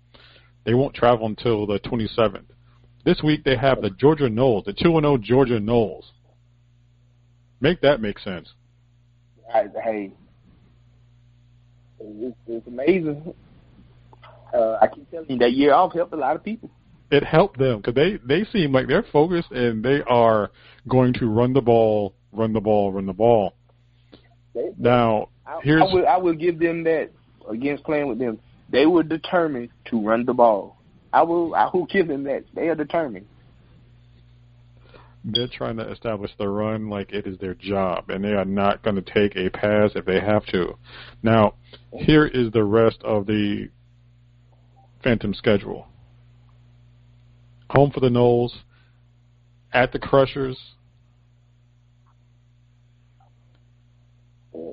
They 0.64 0.74
won't 0.74 0.94
travel 0.94 1.26
until 1.26 1.66
the 1.66 1.78
27th. 1.80 2.44
This 3.04 3.20
week 3.22 3.44
they 3.44 3.56
have 3.56 3.82
the 3.82 3.90
Georgia 3.90 4.28
Knowles, 4.28 4.64
the 4.64 4.72
two 4.72 4.96
and 4.96 5.04
zero 5.04 5.18
Georgia 5.18 5.58
Knowles. 5.58 6.12
Make 7.60 7.80
that 7.80 8.00
make 8.00 8.18
sense. 8.18 8.48
I, 9.52 9.64
hey, 9.82 10.12
it's, 12.00 12.36
it's 12.46 12.66
amazing. 12.66 13.34
Uh, 14.54 14.78
I 14.80 14.86
keep 14.86 15.10
telling 15.10 15.30
you 15.30 15.38
that 15.38 15.52
year 15.52 15.74
off 15.74 15.92
helped 15.92 16.12
a 16.12 16.16
lot 16.16 16.36
of 16.36 16.44
people. 16.44 16.70
It 17.10 17.24
helped 17.24 17.58
them 17.58 17.78
because 17.78 17.94
they 17.94 18.18
they 18.24 18.44
seem 18.50 18.72
like 18.72 18.86
they're 18.86 19.04
focused 19.12 19.50
and 19.50 19.84
they 19.84 20.00
are 20.06 20.50
going 20.88 21.12
to 21.14 21.26
run 21.26 21.52
the 21.52 21.60
ball, 21.60 22.14
run 22.32 22.52
the 22.52 22.60
ball, 22.60 22.92
run 22.92 23.06
the 23.06 23.12
ball. 23.12 23.54
They, 24.54 24.70
Now 24.78 25.28
I, 25.46 25.60
here's 25.62 25.82
I 25.82 25.92
will 25.92 26.08
I 26.08 26.16
will 26.16 26.34
give 26.34 26.58
them 26.58 26.84
that 26.84 27.10
against 27.50 27.84
playing 27.84 28.08
with 28.08 28.18
them. 28.18 28.38
They 28.70 28.86
were 28.86 29.02
determined 29.02 29.70
to 29.86 30.00
run 30.00 30.24
the 30.24 30.32
ball. 30.32 30.81
I 31.12 31.22
will 31.22 31.54
I 31.54 31.68
will 31.72 31.86
give 31.86 32.08
them 32.08 32.24
that. 32.24 32.44
They 32.54 32.68
are 32.68 32.74
determined. 32.74 33.26
they're 35.24 35.48
trying 35.48 35.76
to 35.76 35.90
establish 35.90 36.30
the 36.38 36.48
run 36.48 36.88
like 36.88 37.12
it 37.12 37.26
is 37.26 37.38
their 37.38 37.54
job, 37.54 38.10
and 38.10 38.24
they 38.24 38.32
are 38.32 38.44
not 38.44 38.82
going 38.82 38.96
to 38.96 39.02
take 39.02 39.36
a 39.36 39.50
pass 39.50 39.90
if 39.94 40.04
they 40.04 40.20
have 40.20 40.44
to. 40.46 40.76
Now, 41.22 41.54
here 41.92 42.26
is 42.26 42.50
the 42.52 42.64
rest 42.64 42.98
of 43.04 43.26
the 43.26 43.68
Phantom 45.04 45.34
schedule. 45.34 45.86
Home 47.70 47.90
for 47.90 48.00
the 48.00 48.10
Knowles, 48.10 48.54
at 49.72 49.92
the 49.92 49.98
Crushers, 49.98 50.58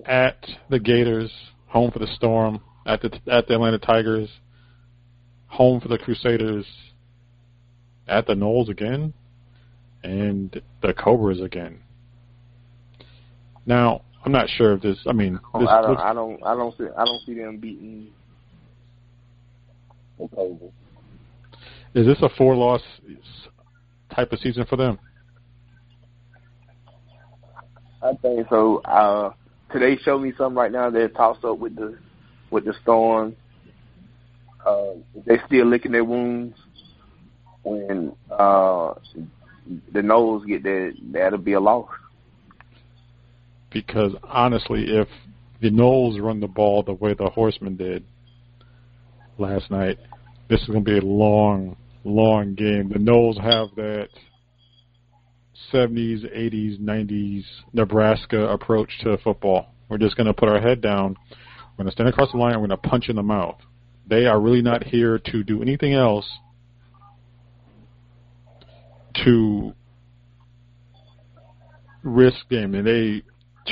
at 0.05 0.45
the 0.69 0.79
Gators, 0.79 1.31
home 1.67 1.91
for 1.91 1.99
the 1.99 2.07
Storm, 2.15 2.59
at 2.85 3.01
the 3.01 3.11
at 3.31 3.47
the 3.47 3.53
Atlanta 3.53 3.77
Tigers, 3.77 4.29
home 5.59 5.81
for 5.81 5.89
the 5.89 5.97
Crusaders, 5.97 6.65
at 8.07 8.25
the 8.25 8.33
Knolls 8.33 8.69
again, 8.69 9.13
and 10.05 10.61
the 10.81 10.93
Cobras 10.93 11.41
again. 11.41 11.81
Now, 13.65 14.03
I'm 14.23 14.31
not 14.31 14.47
sure 14.49 14.71
if 14.73 14.81
this. 14.81 14.97
I 15.05 15.11
mean, 15.11 15.37
Oh, 15.53 15.59
this 15.59 15.67
I 15.69 15.81
don't 15.81 15.89
looks, 15.91 16.01
I 16.01 16.13
don't 16.13 16.43
I 16.45 16.55
don't 16.55 16.77
see 16.77 16.85
I 16.97 17.03
don't 17.03 17.21
see 17.25 17.33
them 17.33 17.57
beating 17.57 18.07
the 20.17 20.29
Cobras. 20.29 20.71
is 21.93 22.05
this 22.05 22.17
a 22.21 22.29
four 22.37 22.55
loss 22.55 22.81
type 24.15 24.31
of 24.31 24.39
season 24.39 24.65
for 24.65 24.77
them? 24.77 24.97
I 28.01 28.13
think 28.21 28.47
so. 28.49 28.77
Uh, 28.85 29.31
today 29.73 29.97
showed 30.03 30.19
me 30.21 30.31
something 30.37 30.55
right 30.55 30.71
now. 30.71 30.89
They're 30.89 31.09
tossed 31.09 31.43
up 31.43 31.59
with 31.59 31.75
the 31.75 31.97
with 32.49 32.63
the 32.63 32.73
storm. 32.81 33.35
Uh, 34.65 34.93
they're 35.25 35.43
still 35.45 35.65
licking 35.65 35.91
their 35.91 36.03
wounds. 36.03 36.57
When 37.63 38.13
uh, 38.31 38.93
the 39.93 40.01
nose 40.01 40.45
get 40.45 40.63
there, 40.63 40.93
that'll 41.11 41.37
be 41.37 41.53
a 41.53 41.59
loss. 41.59 41.89
Because 43.71 44.13
honestly, 44.23 44.85
if 44.87 45.07
the 45.61 45.69
Knowles 45.69 46.19
run 46.19 46.39
the 46.39 46.47
ball 46.47 46.83
the 46.83 46.93
way 46.93 47.13
the 47.13 47.29
Horsemen 47.29 47.75
did 47.75 48.03
last 49.37 49.69
night, 49.69 49.97
this 50.49 50.61
is 50.61 50.67
going 50.67 50.83
to 50.83 50.91
be 50.91 50.97
a 50.97 51.01
long, 51.01 51.75
long 52.03 52.55
game. 52.55 52.89
The 52.89 52.99
Knowles 52.99 53.37
have 53.37 53.67
that 53.75 54.09
70s, 55.71 56.25
80s, 56.35 56.79
90s 56.79 57.43
Nebraska 57.73 58.47
approach 58.47 58.89
to 59.01 59.17
football. 59.19 59.67
We're 59.89 59.97
just 59.97 60.15
going 60.15 60.27
to 60.27 60.33
put 60.33 60.49
our 60.49 60.61
head 60.61 60.81
down. 60.81 61.15
We're 61.77 61.83
going 61.83 61.87
to 61.87 61.91
stand 61.91 62.09
across 62.09 62.31
the 62.31 62.37
line. 62.37 62.59
We're 62.59 62.67
going 62.67 62.81
to 62.81 62.89
punch 62.89 63.09
in 63.09 63.15
the 63.15 63.23
mouth. 63.23 63.59
They 64.09 64.25
are 64.25 64.39
really 64.39 64.61
not 64.61 64.83
here 64.83 65.19
to 65.19 65.43
do 65.43 65.61
anything 65.61 65.93
else 65.93 66.29
to 69.23 69.73
risk 72.03 72.49
game. 72.49 72.75
And 72.75 72.87
they, 72.87 73.23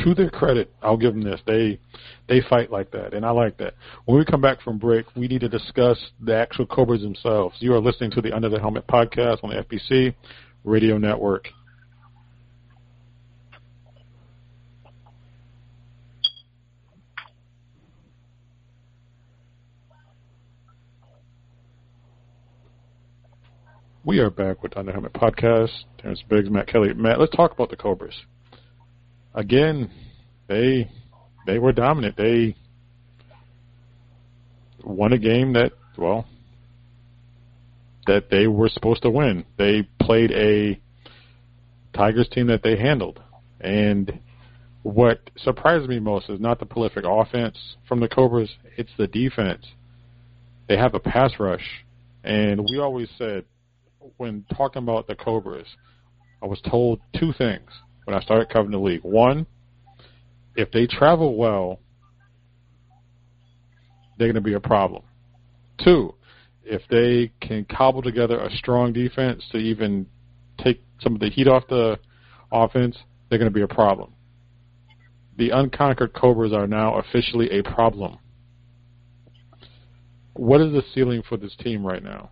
to 0.03 0.13
their 0.13 0.29
credit, 0.29 0.71
I'll 0.81 0.97
give 0.97 1.13
them 1.13 1.23
this. 1.23 1.41
They 1.45 1.79
they 2.27 2.41
fight 2.49 2.71
like 2.71 2.91
that, 2.91 3.13
and 3.13 3.25
I 3.25 3.31
like 3.31 3.57
that. 3.57 3.73
When 4.05 4.17
we 4.17 4.25
come 4.25 4.41
back 4.41 4.61
from 4.61 4.77
break, 4.77 5.05
we 5.15 5.27
need 5.27 5.41
to 5.41 5.49
discuss 5.49 5.97
the 6.21 6.35
actual 6.35 6.65
Cobras 6.65 7.01
themselves. 7.01 7.55
You 7.59 7.73
are 7.73 7.79
listening 7.79 8.11
to 8.11 8.21
the 8.21 8.33
Under 8.33 8.49
the 8.49 8.59
Helmet 8.59 8.85
podcast 8.87 9.43
on 9.43 9.51
the 9.51 9.63
FBC 9.63 10.13
Radio 10.65 10.97
Network. 10.97 11.47
We 24.07 24.19
are 24.19 24.29
back 24.29 24.63
with 24.63 24.77
Under 24.77 24.93
Helmet 24.93 25.11
Podcast. 25.11 25.83
Terrence 25.97 26.23
Biggs, 26.29 26.49
Matt 26.49 26.67
Kelly. 26.67 26.93
Matt, 26.93 27.19
let's 27.19 27.35
talk 27.35 27.51
about 27.51 27.69
the 27.69 27.75
Cobras. 27.75 28.15
Again, 29.35 29.91
they 30.47 30.89
they 31.45 31.59
were 31.59 31.73
dominant. 31.73 32.15
They 32.15 32.55
won 34.81 35.11
a 35.11 35.17
game 35.17 35.51
that 35.53 35.73
well 35.97 36.25
that 38.05 38.29
they 38.31 38.47
were 38.47 38.69
supposed 38.69 39.01
to 39.01 39.09
win. 39.09 39.43
They 39.57 39.85
played 39.99 40.31
a 40.31 40.79
Tigers 41.93 42.29
team 42.29 42.47
that 42.47 42.63
they 42.63 42.77
handled. 42.77 43.19
And 43.59 44.21
what 44.83 45.29
surprised 45.35 45.89
me 45.89 45.99
most 45.99 46.29
is 46.29 46.39
not 46.39 46.59
the 46.59 46.65
prolific 46.65 47.03
offense 47.05 47.57
from 47.89 47.99
the 47.99 48.07
Cobras, 48.07 48.55
it's 48.77 48.91
the 48.97 49.07
defense. 49.07 49.65
They 50.69 50.77
have 50.77 50.93
a 50.93 50.99
pass 51.01 51.33
rush. 51.41 51.83
And 52.23 52.61
we 52.71 52.79
always 52.79 53.09
said 53.17 53.43
when 54.17 54.45
talking 54.55 54.81
about 54.81 55.07
the 55.07 55.15
Cobras, 55.15 55.67
I 56.41 56.45
was 56.45 56.61
told 56.69 57.01
two 57.19 57.33
things 57.37 57.69
when 58.05 58.15
I 58.15 58.21
started 58.21 58.49
covering 58.49 58.71
the 58.71 58.77
league. 58.77 59.03
One, 59.03 59.45
if 60.55 60.71
they 60.71 60.87
travel 60.87 61.35
well, 61.35 61.79
they're 64.17 64.27
going 64.27 64.35
to 64.35 64.41
be 64.41 64.53
a 64.53 64.59
problem. 64.59 65.03
Two, 65.83 66.13
if 66.63 66.81
they 66.89 67.31
can 67.45 67.65
cobble 67.65 68.01
together 68.01 68.39
a 68.39 68.51
strong 68.51 68.93
defense 68.93 69.43
to 69.51 69.57
even 69.57 70.07
take 70.63 70.81
some 71.01 71.13
of 71.13 71.19
the 71.19 71.29
heat 71.29 71.47
off 71.47 71.63
the 71.69 71.99
offense, 72.51 72.97
they're 73.29 73.39
going 73.39 73.51
to 73.51 73.55
be 73.55 73.61
a 73.61 73.67
problem. 73.67 74.13
The 75.37 75.51
unconquered 75.51 76.13
Cobras 76.13 76.51
are 76.51 76.67
now 76.67 76.95
officially 76.95 77.51
a 77.51 77.63
problem. 77.63 78.17
What 80.33 80.61
is 80.61 80.71
the 80.71 80.83
ceiling 80.93 81.23
for 81.27 81.37
this 81.37 81.55
team 81.57 81.85
right 81.85 82.03
now? 82.03 82.31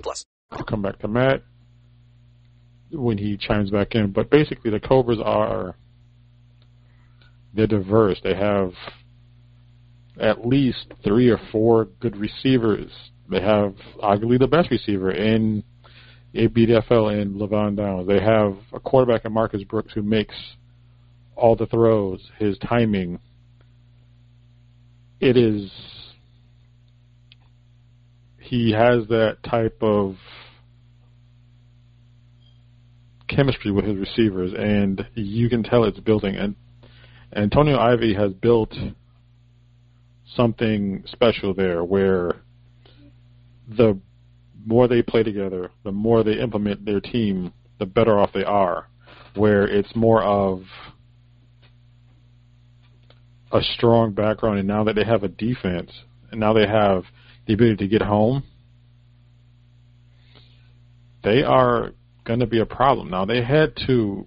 plus. 0.01 0.25
I'll 0.51 0.63
come 0.63 0.81
back 0.81 0.99
to 0.99 1.07
Matt 1.07 1.43
when 2.91 3.17
he 3.17 3.37
chimes 3.37 3.71
back 3.71 3.95
in. 3.95 4.11
But 4.11 4.29
basically, 4.29 4.71
the 4.71 4.79
Cobras 4.79 5.19
are 5.23 5.75
they're 7.53 7.67
diverse. 7.67 8.19
They 8.23 8.35
have 8.35 8.73
at 10.19 10.45
least 10.45 10.87
three 11.03 11.29
or 11.29 11.39
four 11.51 11.85
good 11.99 12.17
receivers. 12.17 12.91
They 13.29 13.41
have 13.41 13.75
arguably 14.01 14.39
the 14.39 14.47
best 14.47 14.69
receiver 14.71 15.11
in 15.11 15.63
APDFL 16.35 17.21
in 17.21 17.33
Levon 17.35 17.75
Downs. 17.75 18.07
They 18.07 18.21
have 18.21 18.57
a 18.73 18.79
quarterback 18.79 19.25
in 19.25 19.33
Marcus 19.33 19.63
Brooks 19.63 19.93
who 19.93 20.01
makes 20.01 20.35
all 21.35 21.55
the 21.55 21.65
throws. 21.65 22.21
His 22.37 22.57
timing. 22.59 23.19
It 25.19 25.37
is. 25.37 25.71
He 28.51 28.73
has 28.73 29.07
that 29.07 29.37
type 29.49 29.77
of 29.79 30.17
chemistry 33.29 33.71
with 33.71 33.85
his 33.85 33.95
receivers, 33.95 34.51
and 34.53 35.07
you 35.15 35.47
can 35.47 35.63
tell 35.63 35.85
it's 35.85 36.01
building. 36.01 36.35
And 36.35 36.57
Antonio 37.33 37.79
Ivy 37.79 38.13
has 38.13 38.33
built 38.33 38.75
something 40.35 41.01
special 41.07 41.53
there 41.53 41.85
where 41.85 42.41
the 43.69 43.97
more 44.65 44.89
they 44.89 45.01
play 45.01 45.23
together, 45.23 45.71
the 45.85 45.93
more 45.93 46.21
they 46.21 46.33
implement 46.33 46.83
their 46.83 46.99
team, 46.99 47.53
the 47.79 47.85
better 47.85 48.19
off 48.19 48.33
they 48.33 48.43
are. 48.43 48.89
Where 49.33 49.65
it's 49.65 49.95
more 49.95 50.23
of 50.23 50.63
a 53.53 53.61
strong 53.61 54.11
background, 54.11 54.59
and 54.59 54.67
now 54.67 54.83
that 54.83 54.95
they 54.95 55.05
have 55.05 55.23
a 55.23 55.29
defense, 55.29 55.91
and 56.31 56.41
now 56.41 56.51
they 56.51 56.67
have 56.67 57.05
the 57.51 57.55
ability 57.55 57.87
to 57.87 57.87
get 57.87 58.01
home, 58.01 58.43
they 61.23 61.43
are 61.43 61.91
going 62.23 62.39
to 62.39 62.47
be 62.47 62.59
a 62.59 62.65
problem. 62.65 63.09
Now 63.09 63.25
they 63.25 63.43
had 63.43 63.75
to 63.87 64.25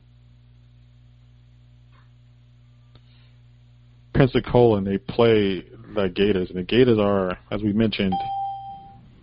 Pensacola 4.14 4.78
and 4.78 4.86
they 4.86 4.98
play 4.98 5.64
the 5.94 6.08
Gators, 6.14 6.50
and 6.50 6.58
the 6.58 6.64
Gators 6.64 6.98
are, 6.98 7.38
as 7.50 7.62
we 7.62 7.72
mentioned, 7.72 8.14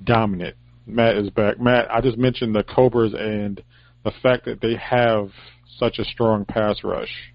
dominant. 0.03 0.55
Matt 0.85 1.17
is 1.17 1.29
back. 1.29 1.59
Matt, 1.59 1.91
I 1.91 2.01
just 2.01 2.17
mentioned 2.17 2.55
the 2.55 2.63
Cobras 2.63 3.13
and 3.13 3.61
the 4.03 4.11
fact 4.23 4.45
that 4.45 4.61
they 4.61 4.75
have 4.75 5.29
such 5.77 5.99
a 5.99 6.03
strong 6.05 6.43
pass 6.45 6.83
rush. 6.83 7.33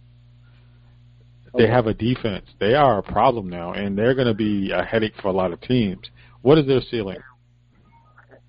They 1.56 1.64
oh. 1.64 1.70
have 1.70 1.86
a 1.86 1.94
defense. 1.94 2.46
They 2.58 2.74
are 2.74 2.98
a 2.98 3.02
problem 3.02 3.48
now, 3.48 3.72
and 3.72 3.96
they're 3.96 4.14
going 4.14 4.26
to 4.26 4.34
be 4.34 4.72
a 4.72 4.82
headache 4.82 5.14
for 5.22 5.28
a 5.28 5.32
lot 5.32 5.52
of 5.52 5.60
teams. 5.60 6.10
What 6.46 6.58
is 6.58 6.66
their 6.68 6.80
ceiling? 6.92 7.16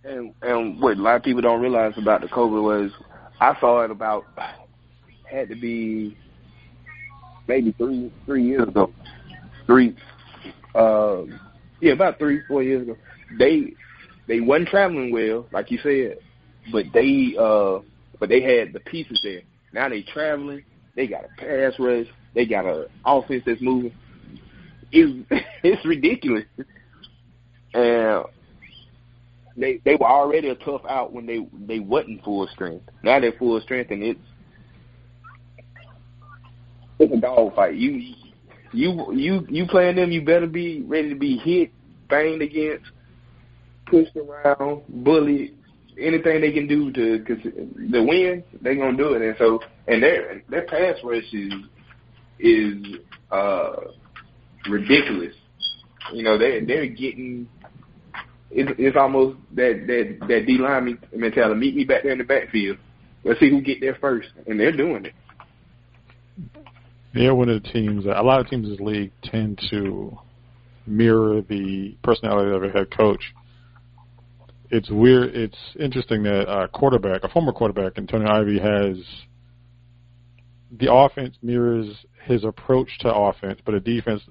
And 0.03 0.31
and 0.43 0.79
what 0.79 0.97
a 0.97 1.01
lot 1.01 1.15
of 1.15 1.23
people 1.23 1.41
don't 1.41 1.61
realize 1.61 1.93
about 1.97 2.21
the 2.21 2.27
Cobra 2.27 2.61
was, 2.61 2.91
I 3.41 3.59
saw 3.59 3.81
it 3.81 3.89
about 3.89 4.25
had 5.23 5.49
to 5.49 5.55
be 5.55 6.15
maybe 7.47 7.71
three 7.71 8.13
three 8.27 8.43
years 8.43 8.67
ago, 8.67 8.93
three, 9.65 9.95
uh, 10.75 11.23
yeah, 11.81 11.93
about 11.93 12.19
three 12.19 12.41
four 12.47 12.61
years 12.61 12.83
ago. 12.83 12.97
They 13.39 13.73
they 14.27 14.41
wasn't 14.41 14.69
traveling 14.69 15.11
well, 15.11 15.47
like 15.51 15.71
you 15.71 15.79
said, 15.81 16.19
but 16.71 16.85
they 16.93 17.33
uh, 17.35 17.79
but 18.19 18.29
they 18.29 18.41
had 18.43 18.73
the 18.73 18.79
pieces 18.81 19.19
there. 19.23 19.41
Now 19.73 19.89
they 19.89 20.03
traveling. 20.03 20.63
They 20.95 21.07
got 21.07 21.25
a 21.25 21.29
pass 21.41 21.73
rush. 21.79 22.05
They 22.35 22.45
got 22.45 22.67
a 22.67 22.89
offense 23.03 23.41
that's 23.43 23.59
moving. 23.59 23.95
It's 24.91 25.27
it's 25.63 25.83
ridiculous. 25.83 26.45
And 27.73 28.25
they 29.57 29.81
they 29.83 29.95
were 29.95 30.07
already 30.07 30.49
a 30.49 30.55
tough 30.55 30.81
out 30.87 31.13
when 31.13 31.25
they 31.25 31.47
they 31.65 31.79
wasn't 31.79 32.23
full 32.23 32.47
strength. 32.53 32.87
Now 33.03 33.19
they're 33.19 33.33
full 33.33 33.59
strength, 33.61 33.91
and 33.91 34.03
it's 34.03 34.19
it's 36.99 37.13
a 37.13 37.17
dog 37.17 37.55
fight. 37.55 37.75
You 37.75 38.13
you 38.71 39.13
you 39.13 39.47
you 39.49 39.65
playing 39.67 39.95
them, 39.95 40.11
you 40.11 40.23
better 40.23 40.47
be 40.47 40.83
ready 40.83 41.09
to 41.09 41.15
be 41.15 41.37
hit, 41.37 41.71
banged 42.09 42.41
against, 42.41 42.85
pushed 43.87 44.15
around, 44.15 44.83
bullied, 44.89 45.57
anything 45.99 46.41
they 46.41 46.51
can 46.51 46.67
do 46.67 46.91
to 46.91 47.23
cause 47.25 47.43
the 47.43 48.03
win, 48.03 48.43
they're 48.61 48.75
gonna 48.75 48.97
do 48.97 49.13
it. 49.13 49.21
And 49.21 49.35
so 49.37 49.59
and 49.87 50.01
their 50.03 50.43
their 50.49 50.65
pass 50.65 50.97
rush 51.03 51.23
is 51.33 51.53
is 52.39 52.85
uh 53.31 53.75
ridiculous. 54.69 55.33
You 56.13 56.23
know, 56.23 56.37
they 56.37 56.63
they're 56.63 56.87
getting 56.87 57.49
it's, 58.51 58.71
it's 58.77 58.97
almost 58.97 59.37
that 59.55 59.85
that 59.87 60.27
that 60.27 60.45
D 60.45 60.57
line 60.57 60.99
mentality. 61.15 61.59
Meet 61.59 61.75
me 61.75 61.83
back 61.83 62.03
there 62.03 62.13
in 62.13 62.17
the 62.17 62.23
backfield. 62.23 62.77
Let's 63.23 63.39
see 63.39 63.49
who 63.49 63.61
get 63.61 63.81
there 63.81 63.97
first, 63.99 64.29
and 64.45 64.59
they're 64.59 64.75
doing 64.75 65.05
it. 65.05 65.13
They're 67.13 67.35
one 67.35 67.49
of 67.49 67.63
the 67.63 67.69
teams. 67.69 68.05
A 68.05 68.21
lot 68.21 68.39
of 68.39 68.49
teams 68.49 68.65
in 68.65 68.71
this 68.71 68.79
league 68.79 69.11
tend 69.23 69.59
to 69.71 70.17
mirror 70.85 71.41
the 71.41 71.97
personality 72.03 72.55
of 72.55 72.63
a 72.63 72.69
head 72.69 72.95
coach. 72.95 73.33
It's 74.69 74.89
weird. 74.89 75.35
It's 75.35 75.57
interesting 75.79 76.23
that 76.23 76.49
a 76.49 76.67
quarterback, 76.67 77.23
a 77.23 77.29
former 77.29 77.51
quarterback, 77.51 77.97
Antonio 77.97 78.29
Ivy, 78.29 78.59
has 78.59 78.97
the 80.71 80.93
offense 80.93 81.35
mirrors 81.41 81.87
his 82.25 82.43
approach 82.43 82.89
to 82.99 83.13
offense, 83.13 83.59
but 83.65 83.73
a 83.73 83.79
defense 83.79 84.21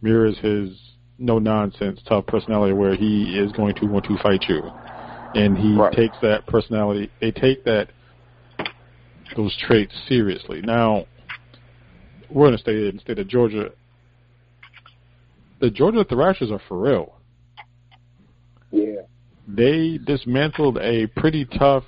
mirrors 0.00 0.38
his 0.38 0.78
no 1.18 1.38
nonsense 1.38 2.00
tough 2.08 2.26
personality 2.26 2.72
where 2.72 2.96
he 2.96 3.38
is 3.38 3.52
going 3.52 3.74
to 3.76 3.86
want 3.86 4.04
to 4.06 4.16
fight 4.18 4.44
you. 4.48 4.62
And 5.34 5.56
he 5.58 5.74
right. 5.74 5.92
takes 5.92 6.16
that 6.22 6.46
personality 6.46 7.10
they 7.20 7.30
take 7.30 7.64
that 7.64 7.88
those 9.36 9.56
traits 9.66 9.92
seriously. 10.08 10.60
Now 10.62 11.06
we're 12.30 12.48
in 12.48 12.54
a 12.54 12.58
state 12.58 12.76
in 12.76 12.96
the 12.96 13.00
state 13.00 13.18
of 13.18 13.28
Georgia. 13.28 13.70
The 15.60 15.70
Georgia 15.70 16.04
Thrashers 16.04 16.50
are 16.50 16.60
for 16.68 16.78
real. 16.78 17.14
Yeah. 18.70 19.02
They 19.46 19.98
dismantled 20.04 20.78
a 20.78 21.06
pretty 21.16 21.44
tough 21.44 21.84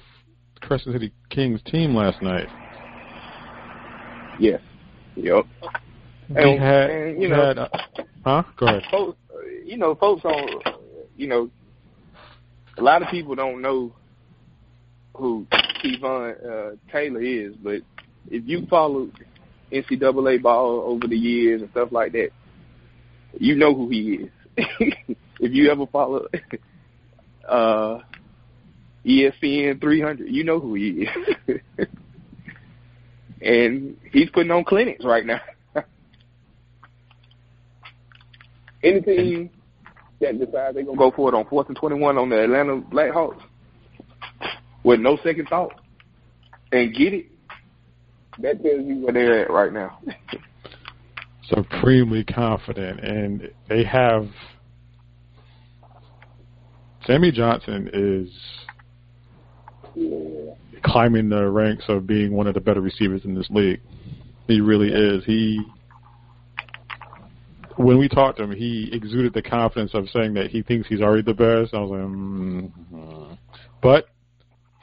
Crescent 0.61 0.95
City 0.95 1.13
Kings 1.31 1.61
team 1.67 1.95
last 1.95 2.23
night. 2.23 2.49
Yes. 4.39 4.61
Yep. 5.17 5.47
And, 6.29 6.61
had, 6.61 6.91
and, 6.91 7.23
you 7.23 7.29
know, 7.29 7.47
had, 7.47 7.59
uh, 7.59 7.69
huh? 8.25 8.43
Go 8.57 8.67
ahead. 8.67 8.83
folks, 8.91 9.19
you 9.65 9.77
know, 9.77 9.95
folks 9.95 10.25
on, 10.25 10.61
you 11.17 11.29
know, 11.29 11.51
a 12.79 12.83
lot 12.83 13.03
of 13.03 13.09
people 13.09 13.35
don't 13.35 13.63
know 13.63 13.93
who 15.15 15.47
Kevon 15.83 16.45
uh, 16.45 16.77
Taylor 16.93 17.23
is, 17.23 17.55
but 17.63 17.83
if 18.29 18.43
you 18.47 18.67
follow 18.69 19.09
NCAA 19.73 20.43
ball 20.43 20.83
over 20.87 21.07
the 21.07 21.17
years 21.17 21.63
and 21.63 21.71
stuff 21.71 21.91
like 21.93 22.13
that, 22.13 22.31
you 23.39 23.55
know 23.55 23.75
who 23.75 23.89
he 23.89 24.15
is. 24.15 24.31
if 24.57 25.53
you 25.53 25.71
ever 25.71 25.87
follow 25.87 26.27
uh, 27.49 27.99
ESPN 29.05 29.81
300, 29.81 30.29
you 30.29 30.45
know 30.45 30.61
who 30.61 30.75
he 30.75 31.07
is. 31.49 31.61
and 33.41 33.97
he's 34.13 34.31
putting 34.31 34.51
on 34.51 34.65
clinics 34.65 35.05
right 35.05 35.25
now. 35.25 35.41
Any 38.83 39.01
team 39.01 39.51
that 40.21 40.39
decides 40.39 40.75
they're 40.75 40.85
gonna 40.85 40.97
go 40.97 41.11
for 41.11 41.29
it 41.29 41.37
on 41.37 41.47
fourth 41.47 41.69
and 41.69 41.77
twenty 41.77 41.99
one 41.99 42.19
on 42.19 42.29
the 42.29 42.43
Atlanta 42.43 42.77
Blackhawks 42.77 43.43
with 44.83 45.01
no 45.01 45.19
second 45.23 45.49
thought 45.49 45.81
and 46.73 46.95
get 46.95 47.13
it, 47.13 47.27
that 48.41 48.63
tells 48.63 48.85
you 48.85 48.97
where 49.05 49.13
they're 49.13 49.45
at 49.45 49.51
right 49.51 49.73
now. 49.73 49.99
supremely 51.49 52.25
confident, 52.25 53.01
and 53.01 53.51
they 53.69 53.85
have 53.85 54.29
Sammy 57.07 57.31
Johnson 57.31 57.89
is 57.93 58.29
climbing 60.83 61.29
the 61.29 61.49
ranks 61.49 61.85
of 61.89 62.07
being 62.07 62.33
one 62.33 62.47
of 62.47 62.55
the 62.55 62.61
better 62.61 62.81
receivers 62.81 63.25
in 63.25 63.35
this 63.35 63.49
league. 63.51 63.81
He 64.47 64.61
really 64.61 64.89
is. 64.89 65.25
He 65.25 65.61
when 67.77 67.99
we 67.99 68.09
talked 68.09 68.39
to 68.39 68.45
him, 68.45 68.53
he 68.53 68.89
exuded 68.93 69.35
the 69.35 69.43
confidence 69.43 69.93
of 69.95 70.09
saying 70.11 70.35
that 70.35 70.51
he 70.51 70.63
thinks 70.63 70.89
he's 70.89 71.01
already 71.01 71.23
the 71.23 71.35
best. 71.35 71.75
I 71.75 71.81
was 71.81 71.91
like, 71.91 72.01
mm 72.01 73.39
but 73.83 74.09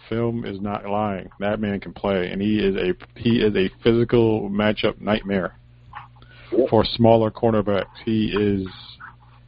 film 0.07 0.45
is 0.45 0.61
not 0.61 0.85
lying. 0.85 1.29
That 1.39 1.59
man 1.59 1.79
can 1.79 1.93
play, 1.93 2.29
and 2.31 2.41
he 2.41 2.59
is 2.59 2.75
a 2.75 2.93
he 3.19 3.41
is 3.41 3.55
a 3.55 3.69
physical 3.83 4.49
matchup 4.49 5.01
nightmare 5.01 5.57
for 6.69 6.85
smaller 6.85 7.31
cornerbacks. 7.31 7.85
He 8.05 8.27
is, 8.27 8.67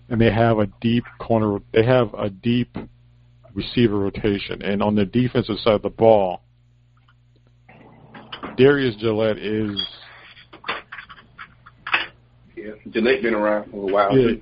and 0.10 0.19
they 0.19 0.31
have 0.31 0.60
a 0.60 0.67
deep 0.81 1.05
corner. 1.19 1.60
They 1.71 1.86
have 1.86 2.13
a 2.15 2.29
deep 2.29 2.75
receiver 3.53 3.97
rotation, 3.97 4.62
and 4.62 4.81
on 4.81 4.95
the 4.95 5.05
defensive 5.05 5.60
side 5.60 5.75
of 5.75 5.81
the 5.84 5.89
ball, 5.89 6.41
Darius 8.58 8.95
Gillette 8.95 9.38
is. 9.38 9.79
Yeah, 12.56 12.72
Gillette 12.89 13.22
been 13.22 13.34
around 13.34 13.72
for 13.72 13.89
a 13.89 13.94
while. 13.94 14.18
Yeah, 14.18 14.36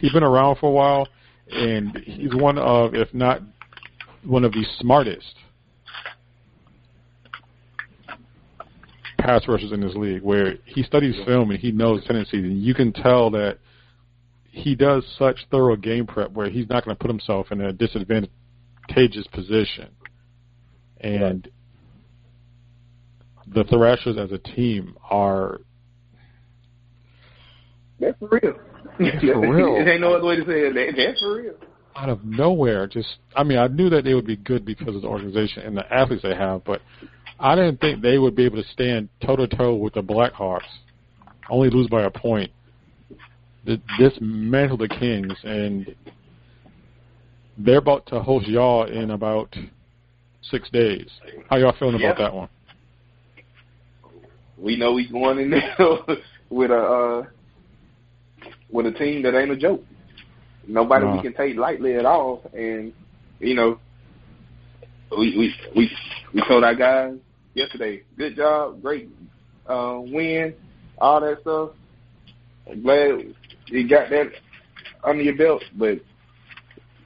he's 0.00 0.12
been 0.12 0.22
around 0.22 0.58
for 0.58 0.68
a 0.68 0.72
while, 0.72 1.08
and 1.50 1.96
he's 2.04 2.34
one 2.34 2.58
of, 2.58 2.94
if 2.94 3.12
not 3.12 3.42
one 4.24 4.44
of 4.44 4.52
the 4.52 4.64
smartest 4.78 5.34
pass 9.18 9.46
rushers 9.48 9.72
in 9.72 9.80
this 9.80 9.94
league, 9.94 10.22
where 10.22 10.56
he 10.64 10.82
studies 10.82 11.14
film 11.26 11.50
and 11.50 11.60
he 11.60 11.72
knows 11.72 12.04
tendencies, 12.04 12.44
and 12.44 12.62
you 12.62 12.74
can 12.74 12.92
tell 12.92 13.30
that 13.30 13.58
he 14.50 14.74
does 14.74 15.04
such 15.18 15.46
thorough 15.50 15.76
game 15.76 16.06
prep 16.06 16.32
where 16.32 16.50
he's 16.50 16.68
not 16.68 16.84
going 16.84 16.96
to 16.96 17.00
put 17.00 17.10
himself 17.10 17.52
in 17.52 17.60
a 17.60 17.72
disadvantageous 17.72 19.26
position. 19.32 19.88
And 21.00 21.48
the 23.46 23.64
Thrashers 23.64 24.16
as 24.18 24.32
a 24.32 24.38
team 24.38 24.96
are 25.08 25.60
That's 28.00 28.18
for 28.18 28.28
real. 28.42 28.54
That's 28.98 29.22
for 29.22 29.40
real. 29.54 29.76
it 29.76 29.88
ain't 29.88 30.00
no 30.00 30.14
other 30.14 30.24
way 30.26 30.36
to 30.36 30.42
say 30.44 30.60
it. 30.66 30.74
That- 30.74 30.94
That's 30.96 31.20
for 31.20 31.36
real. 31.36 31.54
out 31.96 32.08
of 32.08 32.24
nowhere 32.24 32.86
just 32.86 33.08
I 33.36 33.44
mean, 33.44 33.58
I 33.58 33.66
knew 33.68 33.90
that 33.90 34.04
they 34.04 34.14
would 34.14 34.26
be 34.26 34.36
good 34.36 34.64
because 34.64 34.94
of 34.96 35.02
the 35.02 35.08
organization 35.08 35.62
and 35.62 35.76
the 35.76 35.92
athletes 35.92 36.22
they 36.22 36.34
have, 36.34 36.64
but 36.64 36.80
I 37.38 37.54
didn't 37.54 37.80
think 37.80 38.02
they 38.02 38.18
would 38.18 38.34
be 38.36 38.44
able 38.44 38.62
to 38.62 38.68
stand 38.70 39.08
toe 39.24 39.36
to 39.36 39.46
toe 39.46 39.74
with 39.74 39.94
the 39.94 40.02
Blackhawks. 40.02 40.60
Only 41.48 41.70
lose 41.70 41.88
by 41.88 42.02
a 42.02 42.10
point. 42.10 42.50
Dismantle 43.98 44.78
the 44.78 44.88
Kings 44.88 45.34
and 45.44 45.94
they're 47.58 47.78
about 47.78 48.06
to 48.06 48.20
host 48.20 48.46
y'all 48.48 48.84
in 48.84 49.10
about 49.10 49.54
six 50.42 50.70
days. 50.70 51.06
How 51.50 51.58
y'all 51.58 51.74
feeling 51.78 51.96
about 52.02 52.16
that 52.18 52.32
one? 52.34 52.48
We 54.56 54.76
know 54.76 54.96
he's 54.96 55.10
going 55.10 55.38
in 55.38 55.50
there 55.50 55.76
with 56.50 56.70
a 56.70 56.74
uh, 56.74 57.22
with 58.72 58.86
a 58.86 58.92
team 58.92 59.22
that 59.22 59.34
ain't 59.34 59.50
a 59.50 59.56
joke. 59.56 59.84
Nobody 60.66 61.06
we 61.06 61.22
can 61.22 61.34
take 61.34 61.56
lightly 61.56 61.96
at 61.96 62.06
all. 62.06 62.48
And 62.52 62.92
you 63.38 63.54
know, 63.54 63.80
we 65.16 65.36
we 65.36 65.54
we 65.74 65.90
we 66.34 66.42
told 66.46 66.64
our 66.64 66.74
guys 66.74 67.16
yesterday, 67.54 68.02
good 68.16 68.36
job, 68.36 68.82
great 68.82 69.08
uh, 69.66 69.98
win, 70.00 70.54
all 70.98 71.20
that 71.20 71.40
stuff. 71.40 71.70
I'm 72.70 72.82
glad 72.82 73.34
you 73.66 73.88
got 73.88 74.10
that 74.10 74.30
under 75.02 75.22
your 75.22 75.36
belt, 75.36 75.62
but 75.76 75.98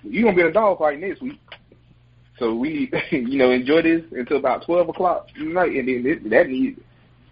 you're 0.02 0.24
gonna 0.24 0.36
be 0.36 0.42
in 0.42 0.48
a 0.48 0.52
dog 0.52 0.78
fight 0.78 1.00
next 1.00 1.22
week. 1.22 1.40
So 2.38 2.54
we, 2.54 2.90
you 3.10 3.38
know, 3.38 3.50
enjoy 3.50 3.82
this 3.82 4.02
until 4.12 4.38
about 4.38 4.66
twelve 4.66 4.88
o'clock 4.88 5.28
tonight, 5.36 5.72
and 5.72 5.88
then 5.88 6.30
that 6.30 6.48
need 6.48 6.82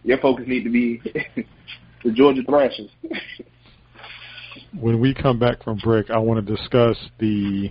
your 0.04 0.18
focus 0.18 0.46
need 0.46 0.64
to 0.64 0.70
be 0.70 1.00
the 2.04 2.12
Georgia 2.12 2.42
Thrashers. 2.42 2.90
When 4.78 5.00
we 5.00 5.12
come 5.12 5.38
back 5.38 5.62
from 5.62 5.78
break, 5.78 6.10
I 6.10 6.18
want 6.18 6.44
to 6.44 6.56
discuss 6.56 6.96
the 7.18 7.70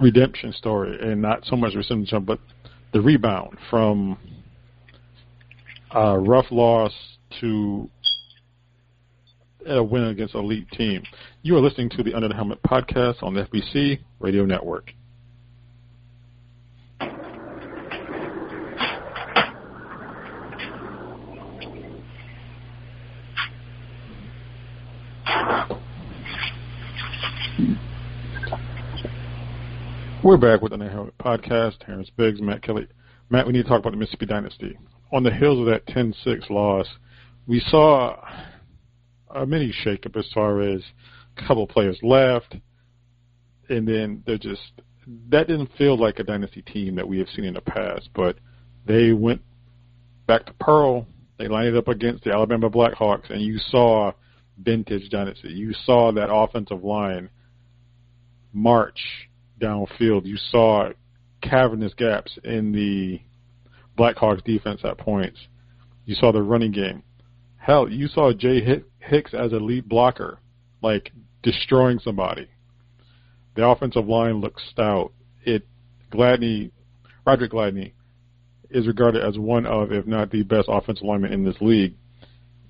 redemption 0.00 0.52
story, 0.52 0.98
and 1.00 1.22
not 1.22 1.44
so 1.44 1.54
much 1.54 1.74
redemption, 1.74 2.24
but 2.26 2.40
the 2.92 3.00
rebound 3.00 3.56
from 3.70 4.18
a 5.92 6.18
rough 6.18 6.46
loss 6.50 6.92
to 7.40 7.88
a 9.66 9.82
win 9.82 10.04
against 10.04 10.34
elite 10.34 10.70
team. 10.72 11.02
You 11.42 11.56
are 11.56 11.60
listening 11.60 11.90
to 11.90 12.02
the 12.02 12.14
Under 12.14 12.28
the 12.28 12.34
Helmet 12.34 12.62
podcast 12.62 13.22
on 13.22 13.34
the 13.34 13.44
FBC 13.44 14.00
Radio 14.18 14.44
Network. 14.44 14.92
We're 30.34 30.40
back 30.40 30.62
with 30.62 30.76
the 30.76 30.88
Helmet 30.88 31.16
podcast. 31.16 31.78
Terrence 31.86 32.10
Biggs, 32.16 32.40
Matt 32.40 32.60
Kelly. 32.60 32.88
Matt, 33.30 33.46
we 33.46 33.52
need 33.52 33.62
to 33.62 33.68
talk 33.68 33.78
about 33.78 33.92
the 33.92 33.96
Mississippi 33.96 34.26
Dynasty. 34.26 34.76
On 35.12 35.22
the 35.22 35.32
heels 35.32 35.60
of 35.60 35.66
that 35.66 35.86
10-6 35.86 36.50
loss, 36.50 36.88
we 37.46 37.60
saw 37.68 38.16
a 39.32 39.46
mini 39.46 39.72
shakeup 39.86 40.16
as 40.16 40.28
far 40.34 40.60
as 40.60 40.82
a 41.38 41.46
couple 41.46 41.68
players 41.68 41.96
left, 42.02 42.56
and 43.68 43.86
then 43.86 44.24
they're 44.26 44.36
just 44.36 44.72
that 45.28 45.46
didn't 45.46 45.70
feel 45.78 45.96
like 45.96 46.18
a 46.18 46.24
dynasty 46.24 46.62
team 46.62 46.96
that 46.96 47.06
we 47.06 47.20
have 47.20 47.28
seen 47.28 47.44
in 47.44 47.54
the 47.54 47.60
past. 47.60 48.08
But 48.12 48.38
they 48.84 49.12
went 49.12 49.40
back 50.26 50.46
to 50.46 50.52
Pearl 50.54 51.06
They 51.38 51.46
lined 51.46 51.76
up 51.76 51.86
against 51.86 52.24
the 52.24 52.32
Alabama 52.32 52.68
Blackhawks, 52.70 53.30
and 53.30 53.40
you 53.40 53.58
saw 53.58 54.10
vintage 54.58 55.10
dynasty. 55.10 55.50
You 55.50 55.74
saw 55.84 56.10
that 56.10 56.34
offensive 56.34 56.82
line 56.82 57.30
march 58.52 58.98
downfield. 59.60 60.26
You 60.26 60.36
saw 60.36 60.90
cavernous 61.42 61.94
gaps 61.94 62.38
in 62.44 62.72
the 62.72 63.20
Blackhawks 63.98 64.44
defense 64.44 64.80
at 64.84 64.98
points. 64.98 65.38
You 66.04 66.14
saw 66.14 66.32
the 66.32 66.42
running 66.42 66.72
game. 66.72 67.02
Hell, 67.56 67.88
you 67.88 68.08
saw 68.08 68.32
Jay 68.32 68.82
Hicks 68.98 69.32
as 69.32 69.52
a 69.52 69.56
lead 69.56 69.88
blocker, 69.88 70.38
like 70.82 71.12
destroying 71.42 71.98
somebody. 71.98 72.48
The 73.56 73.66
offensive 73.66 74.06
line 74.06 74.40
looks 74.40 74.62
stout. 74.70 75.12
It 75.44 75.66
Gladney, 76.12 76.72
Roderick 77.26 77.52
Gladney, 77.52 77.92
is 78.70 78.86
regarded 78.86 79.24
as 79.24 79.38
one 79.38 79.66
of, 79.66 79.92
if 79.92 80.06
not 80.06 80.30
the 80.30 80.42
best 80.42 80.68
offensive 80.68 81.06
lineman 81.06 81.32
in 81.32 81.44
this 81.44 81.56
league. 81.60 81.94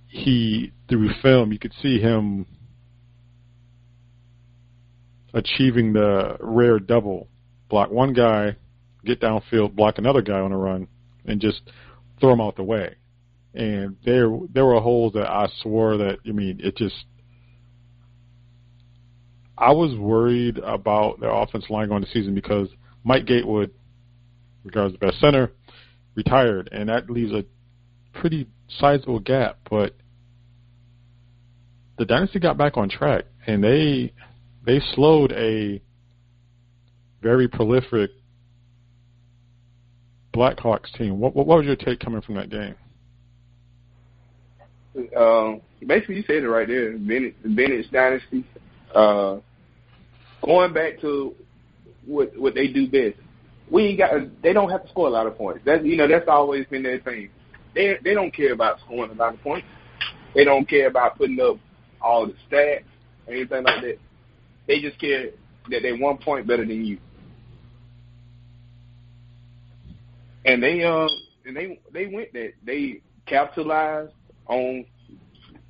He, 0.07 0.73
through 0.89 1.11
film, 1.23 1.51
you 1.51 1.59
could 1.59 1.73
see 1.83 1.99
him 1.99 2.47
achieving 5.35 5.93
the 5.93 6.37
rare 6.41 6.79
double 6.79 7.29
block 7.69 7.91
one 7.91 8.13
guy, 8.13 8.57
get 9.05 9.21
downfield, 9.21 9.75
block 9.75 9.99
another 9.99 10.23
guy 10.23 10.39
on 10.39 10.53
a 10.53 10.57
run, 10.57 10.87
and 11.27 11.41
just 11.41 11.61
throw 12.21 12.33
him 12.33 12.41
out 12.41 12.57
the 12.57 12.63
way. 12.63 12.95
And 13.53 13.97
there, 14.05 14.29
there 14.53 14.65
were 14.65 14.81
holes 14.81 15.13
that 15.15 15.29
I 15.29 15.49
swore 15.61 15.97
that 15.99 16.19
I 16.27 16.31
mean 16.31 16.61
it 16.63 16.77
just. 16.77 17.05
I 19.57 19.71
was 19.73 19.97
worried 19.97 20.59
about 20.59 21.21
their 21.21 21.31
offense 21.31 21.67
line 21.71 21.89
going 21.89 22.01
the 22.01 22.09
season 22.09 22.35
because 22.35 22.69
Mike 23.05 23.25
Gatewood, 23.25 23.71
regards 24.65 24.95
the 24.95 24.99
best 24.99 25.21
center, 25.21 25.53
retired, 26.17 26.69
and 26.73 26.89
that 26.89 27.09
leaves 27.09 27.33
a 27.33 27.45
pretty 28.13 28.49
sizable 28.81 29.21
gap. 29.21 29.59
But 29.71 29.95
the 31.99 32.05
dynasty 32.05 32.41
got 32.41 32.59
back 32.59 32.77
on 32.77 32.89
track, 32.89 33.27
and 33.47 33.63
they 33.63 34.13
they 34.65 34.81
slowed 34.95 35.33
a 35.33 35.81
very 37.23 37.49
prolific 37.49 38.11
Blackhawks 40.35 40.93
team. 40.97 41.21
What, 41.21 41.35
what 41.35 41.47
was 41.47 41.65
your 41.65 41.77
take 41.77 42.01
coming 42.01 42.21
from 42.21 42.35
that 42.37 42.51
game? 42.51 42.75
Um, 45.17 45.61
basically, 45.87 46.17
you 46.17 46.25
said 46.27 46.37
it 46.37 46.49
right 46.49 46.67
there. 46.69 46.97
Bennett, 46.99 47.43
the 47.43 47.49
Bennett 47.49 47.91
dynasty. 47.91 48.45
Uh, 48.95 49.39
going 50.45 50.73
back 50.73 51.01
to 51.01 51.35
what 52.07 52.37
what 52.39 52.55
they 52.55 52.69
do 52.69 52.89
best. 52.89 53.21
We 53.71 53.97
got. 53.97 54.11
They 54.43 54.53
don't 54.53 54.71
have 54.71 54.85
to 54.85 54.89
score 54.91 55.09
a 55.09 55.11
lot 55.11 55.27
of 55.27 55.37
points. 55.37 55.63
That's 55.65 55.85
you 55.85 55.97
know 55.97 56.07
that's 56.07 56.29
always 56.29 56.67
been 56.67 56.83
their 56.83 57.01
thing. 57.01 57.31
They 57.75 57.97
they 58.05 58.15
don't 58.15 58.33
care 58.33 58.53
about 58.53 58.79
scoring 58.81 59.11
a 59.11 59.15
lot 59.15 59.35
of 59.35 59.43
points. 59.43 59.67
They 60.35 60.45
don't 60.45 60.69
care 60.69 60.87
about 60.87 61.17
putting 61.17 61.41
up 61.41 61.59
all 62.01 62.27
the 62.27 62.35
stats 62.49 62.85
or 63.27 63.35
anything 63.35 63.65
like 63.65 63.83
that. 63.83 63.99
They 64.67 64.81
just 64.81 64.99
care 64.99 65.31
that 65.71 65.83
they're 65.83 65.97
one 65.97 66.19
point 66.19 66.47
better 66.47 66.65
than 66.65 66.85
you. 66.85 66.99
And 70.45 70.63
they 70.63 70.85
uh 70.85 71.09
and 71.47 71.57
they 71.57 71.79
they 71.93 72.07
went 72.07 72.33
that 72.35 72.53
they 72.65 73.01
capitalized 73.27 74.13
on 74.47 74.85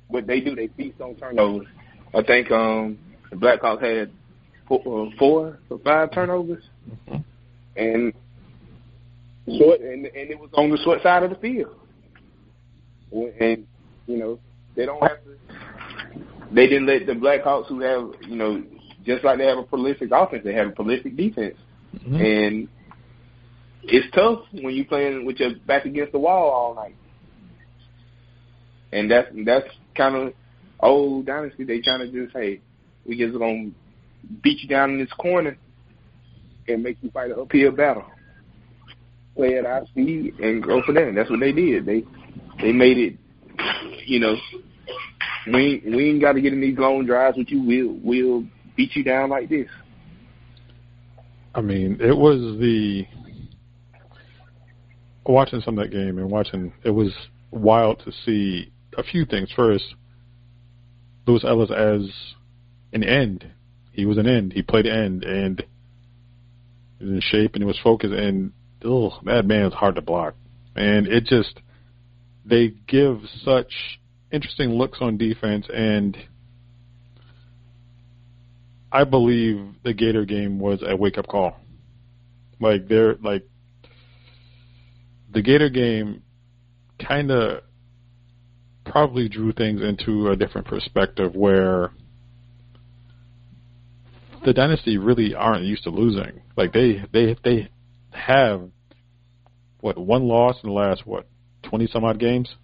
what 0.07 0.27
they 0.27 0.41
do. 0.41 0.55
They 0.55 0.67
feast 0.67 0.99
on 1.01 1.15
turnovers. 1.15 1.67
I 2.13 2.23
think 2.23 2.51
um 2.51 2.97
the 3.29 3.37
Blackhawks 3.37 3.81
had 3.81 4.11
four, 4.67 4.79
uh, 4.79 5.09
four 5.17 5.59
or 5.69 5.79
five 5.79 6.11
turnovers, 6.11 6.63
mm-hmm. 6.89 7.21
and 7.77 8.13
short 9.57 9.81
and 9.81 10.05
and 10.05 10.31
it 10.31 10.39
was 10.39 10.49
on 10.53 10.69
the 10.69 10.77
short 10.83 11.01
side 11.03 11.23
of 11.23 11.29
the 11.29 11.35
field. 11.37 11.75
And 13.11 13.65
you 14.07 14.17
know 14.17 14.39
they 14.75 14.85
don't 14.85 15.01
have 15.01 15.23
to. 15.23 15.37
They 16.51 16.67
didn't 16.67 16.85
let 16.85 17.05
the 17.05 17.13
Blackhawks, 17.13 17.67
who 17.67 17.79
have 17.81 18.21
you 18.29 18.35
know 18.35 18.63
just 19.05 19.23
like 19.23 19.37
they 19.37 19.45
have 19.45 19.57
a 19.57 19.63
prolific 19.63 20.09
offense, 20.11 20.43
they 20.43 20.53
have 20.53 20.67
a 20.67 20.71
prolific 20.71 21.15
defense, 21.15 21.57
mm-hmm. 21.95 22.15
and 22.15 22.67
it's 23.83 24.07
tough 24.15 24.39
when 24.51 24.73
you 24.73 24.85
playing 24.85 25.25
with 25.25 25.37
your 25.37 25.55
back 25.67 25.85
against 25.85 26.11
the 26.11 26.19
wall 26.19 26.49
all 26.49 26.75
night. 26.75 26.95
And 28.91 29.11
that's 29.11 29.27
that's 29.45 29.67
kind 29.95 30.15
of 30.15 30.33
old 30.79 31.25
dynasty. 31.25 31.63
They 31.63 31.81
kind 31.81 32.01
of 32.01 32.11
just 32.11 32.33
hey, 32.33 32.61
we 33.05 33.17
just 33.17 33.37
gonna 33.37 33.71
beat 34.41 34.61
you 34.61 34.69
down 34.69 34.91
in 34.91 34.99
this 34.99 35.11
corner 35.13 35.57
and 36.67 36.83
make 36.83 36.97
you 37.01 37.11
fight 37.11 37.31
an 37.31 37.39
uphill 37.39 37.71
battle. 37.71 38.05
Play 39.35 39.57
at 39.57 39.65
our 39.65 39.85
speed 39.87 40.39
and 40.39 40.63
go 40.63 40.81
for 40.83 40.93
that. 40.93 41.07
And 41.07 41.17
that's 41.17 41.29
what 41.29 41.39
they 41.39 41.51
did. 41.51 41.85
They 41.85 42.03
they 42.61 42.71
made 42.71 42.97
it. 42.97 43.17
You 44.05 44.19
know, 44.19 44.35
we 45.47 45.83
we 45.85 46.09
ain't 46.09 46.21
got 46.21 46.33
to 46.33 46.41
get 46.41 46.53
in 46.53 46.61
these 46.61 46.77
long 46.77 47.05
drives 47.05 47.37
with 47.37 47.49
you. 47.49 47.61
We'll 47.61 47.97
we'll 48.01 48.47
beat 48.75 48.95
you 48.95 49.03
down 49.03 49.29
like 49.29 49.49
this. 49.49 49.67
I 51.53 51.61
mean, 51.61 51.97
it 52.01 52.15
was 52.15 52.59
the 52.59 53.05
watching 55.25 55.61
some 55.61 55.79
of 55.79 55.85
that 55.85 55.91
game 55.91 56.17
and 56.17 56.29
watching 56.29 56.73
it 56.83 56.91
was 56.91 57.13
wild 57.51 57.99
to 58.05 58.11
see 58.25 58.71
a 58.97 59.03
few 59.03 59.25
things. 59.25 59.49
First, 59.55 59.95
Lewis 61.25 61.43
Ellis 61.45 61.71
as 61.71 62.11
an 62.93 63.03
end. 63.03 63.51
He 63.91 64.05
was 64.05 64.17
an 64.17 64.27
end. 64.27 64.53
He 64.53 64.61
played 64.61 64.85
end 64.85 65.23
and 65.23 65.63
he 66.99 67.05
was 67.05 67.13
in 67.13 67.21
shape 67.21 67.55
and 67.55 67.63
he 67.63 67.67
was 67.67 67.79
focused 67.81 68.13
and 68.13 68.51
oh, 68.83 69.19
that 69.23 69.45
man 69.45 69.65
is 69.65 69.73
hard 69.73 69.95
to 69.95 70.01
block. 70.01 70.35
And 70.75 71.07
it 71.07 71.25
just 71.25 71.59
they 72.45 72.73
give 72.87 73.21
such 73.43 73.99
interesting 74.31 74.71
looks 74.71 74.99
on 75.01 75.17
defense 75.17 75.67
and 75.73 76.17
I 78.95 79.03
believe 79.03 79.59
the 79.83 79.93
Gator 79.93 80.23
game 80.23 80.57
was 80.57 80.81
a 80.81 80.95
wake 80.95 81.17
up 81.17 81.27
call. 81.27 81.57
Like 82.61 82.87
they're 82.87 83.15
like 83.15 83.43
the 85.33 85.41
Gator 85.41 85.69
game 85.69 86.23
kind 87.05 87.29
of 87.29 87.63
probably 88.85 89.27
drew 89.27 89.51
things 89.51 89.81
into 89.81 90.29
a 90.29 90.37
different 90.37 90.67
perspective 90.67 91.35
where 91.35 91.91
the 94.45 94.53
dynasty 94.53 94.97
really 94.97 95.35
aren't 95.35 95.65
used 95.65 95.83
to 95.83 95.89
losing. 95.89 96.39
Like 96.55 96.71
they 96.71 97.03
they 97.11 97.35
they 97.43 97.69
have 98.11 98.69
what 99.81 99.97
one 99.97 100.23
loss 100.23 100.55
in 100.63 100.69
the 100.69 100.73
last 100.73 101.05
what 101.05 101.27
twenty 101.63 101.87
some 101.87 102.05
odd 102.05 102.17
games, 102.17 102.55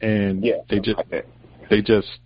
and 0.00 0.44
yeah, 0.44 0.58
they 0.70 0.78
just 0.78 1.00
they 1.68 1.82
just 1.82 2.20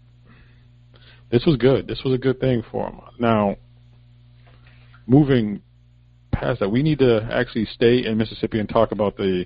this 1.30 1.44
was 1.44 1.56
good. 1.56 1.86
This 1.86 2.02
was 2.04 2.14
a 2.14 2.18
good 2.18 2.40
thing 2.40 2.62
for 2.70 2.90
them. 2.90 3.00
Now, 3.18 3.56
moving 5.06 5.60
past 6.32 6.60
that, 6.60 6.70
we 6.70 6.82
need 6.82 6.98
to 7.00 7.28
actually 7.30 7.66
stay 7.66 8.06
in 8.06 8.16
Mississippi 8.16 8.60
and 8.60 8.68
talk 8.68 8.92
about 8.92 9.16
the 9.16 9.44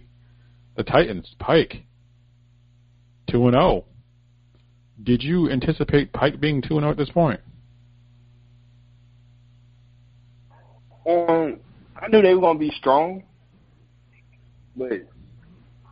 the 0.76 0.84
Titans. 0.84 1.34
Pike, 1.38 1.84
two 3.30 3.44
and 3.46 3.54
zero. 3.54 3.64
Oh. 3.64 3.84
Did 5.02 5.22
you 5.22 5.50
anticipate 5.50 6.12
Pike 6.12 6.40
being 6.40 6.62
two 6.62 6.76
and 6.78 6.82
zero 6.82 6.88
oh 6.88 6.90
at 6.92 6.96
this 6.96 7.10
point? 7.10 7.40
Um, 11.04 11.58
I 12.00 12.06
knew 12.08 12.22
they 12.22 12.34
were 12.34 12.40
going 12.40 12.58
to 12.58 12.60
be 12.60 12.72
strong, 12.78 13.24
but 14.76 15.04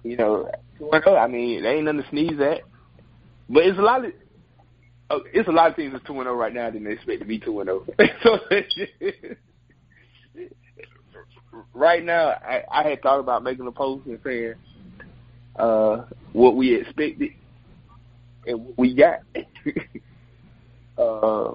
you 0.04 0.16
know, 0.16 0.48
two 0.78 0.88
and 0.92 1.02
zero. 1.02 1.16
I 1.16 1.26
mean, 1.26 1.64
they 1.64 1.70
ain't 1.70 1.84
nothing 1.84 2.02
to 2.02 2.08
sneeze 2.10 2.40
at. 2.40 2.60
But 3.48 3.64
it's 3.64 3.78
a 3.78 3.82
lot 3.82 4.04
of 4.04 4.12
oh, 5.10 5.20
it's 5.32 5.48
a 5.48 5.52
lot 5.52 5.70
of 5.70 5.76
teams 5.76 5.92
that's 5.92 6.04
two 6.06 6.14
and 6.14 6.22
zero 6.22 6.34
right 6.34 6.54
now 6.54 6.70
than 6.70 6.84
they 6.84 6.92
expect 6.92 7.20
to 7.20 7.26
be 7.26 7.38
two 7.38 7.60
and 7.60 7.68
zero. 7.68 7.86
so 8.22 8.38
right 11.74 12.04
now, 12.04 12.28
I, 12.28 12.62
I 12.72 12.88
had 12.88 13.02
thought 13.02 13.20
about 13.20 13.42
making 13.42 13.66
a 13.66 13.72
post 13.72 14.06
and 14.06 14.18
saying 14.24 14.54
uh, 15.56 16.04
what 16.32 16.56
we 16.56 16.74
expected 16.74 17.30
and 18.46 18.64
what 18.64 18.78
we 18.78 18.94
got. 18.94 19.20
uh, 20.98 21.54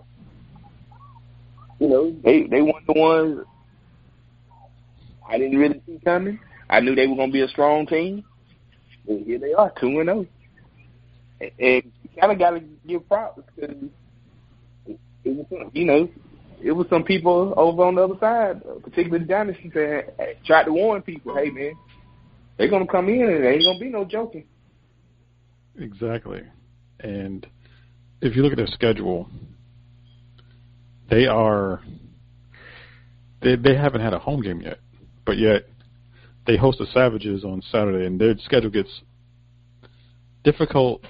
you 1.79 1.89
know, 1.89 2.15
they 2.23 2.43
they 2.43 2.61
weren't 2.61 2.85
the 2.87 2.93
ones 2.93 3.39
I 5.27 5.37
didn't 5.37 5.57
really 5.57 5.81
see 5.85 5.99
coming. 6.03 6.39
I 6.69 6.79
knew 6.79 6.95
they 6.95 7.07
were 7.07 7.15
going 7.15 7.29
to 7.29 7.33
be 7.33 7.41
a 7.41 7.47
strong 7.47 7.85
team, 7.87 8.23
and 9.07 9.25
here 9.25 9.39
they 9.39 9.53
are, 9.53 9.71
two 9.79 9.99
and 9.99 10.07
zero. 10.07 10.25
And 11.41 11.51
you 11.59 11.91
kind 12.19 12.32
of 12.32 12.39
got 12.39 12.51
to 12.51 12.62
give 12.88 13.08
props 13.08 13.41
because 13.56 13.75
you 15.25 15.86
know, 15.86 16.10
it 16.62 16.71
was 16.71 16.88
some 16.89 17.04
people 17.04 17.54
over 17.58 17.84
on 17.84 17.95
the 17.95 18.04
other 18.04 18.17
side, 18.19 18.62
particularly 18.84 19.25
the 19.25 19.30
dynasty, 19.30 19.69
that 19.73 20.43
tried 20.45 20.65
to 20.65 20.71
warn 20.71 21.01
people, 21.01 21.36
hey 21.36 21.49
man, 21.49 21.73
they're 22.58 22.69
gonna 22.69 22.88
come 22.88 23.10
in 23.10 23.21
and 23.21 23.43
there 23.43 23.54
ain't 23.54 23.63
gonna 23.63 23.80
be 23.80 23.89
no 23.89 24.06
joking. 24.06 24.45
Exactly, 25.78 26.41
and 27.01 27.45
if 28.21 28.36
you 28.36 28.41
look 28.41 28.54
at 28.54 28.58
their 28.58 28.67
schedule, 28.67 29.30
they 31.10 31.25
are 31.25 31.82
they 33.41 33.56
they 33.56 33.75
haven't 33.75 34.01
had 34.01 34.13
a 34.13 34.19
home 34.19 34.41
game 34.41 34.62
yet, 34.62 34.80
but 35.25 35.38
yet 35.38 35.67
they 36.47 36.56
host 36.56 36.78
the 36.78 36.88
Savages 36.93 37.43
on 37.43 37.62
Saturday, 37.71 38.06
and 38.06 38.19
their 38.19 38.38
schedule 38.38 38.69
gets 38.69 39.01
difficult, 40.43 41.04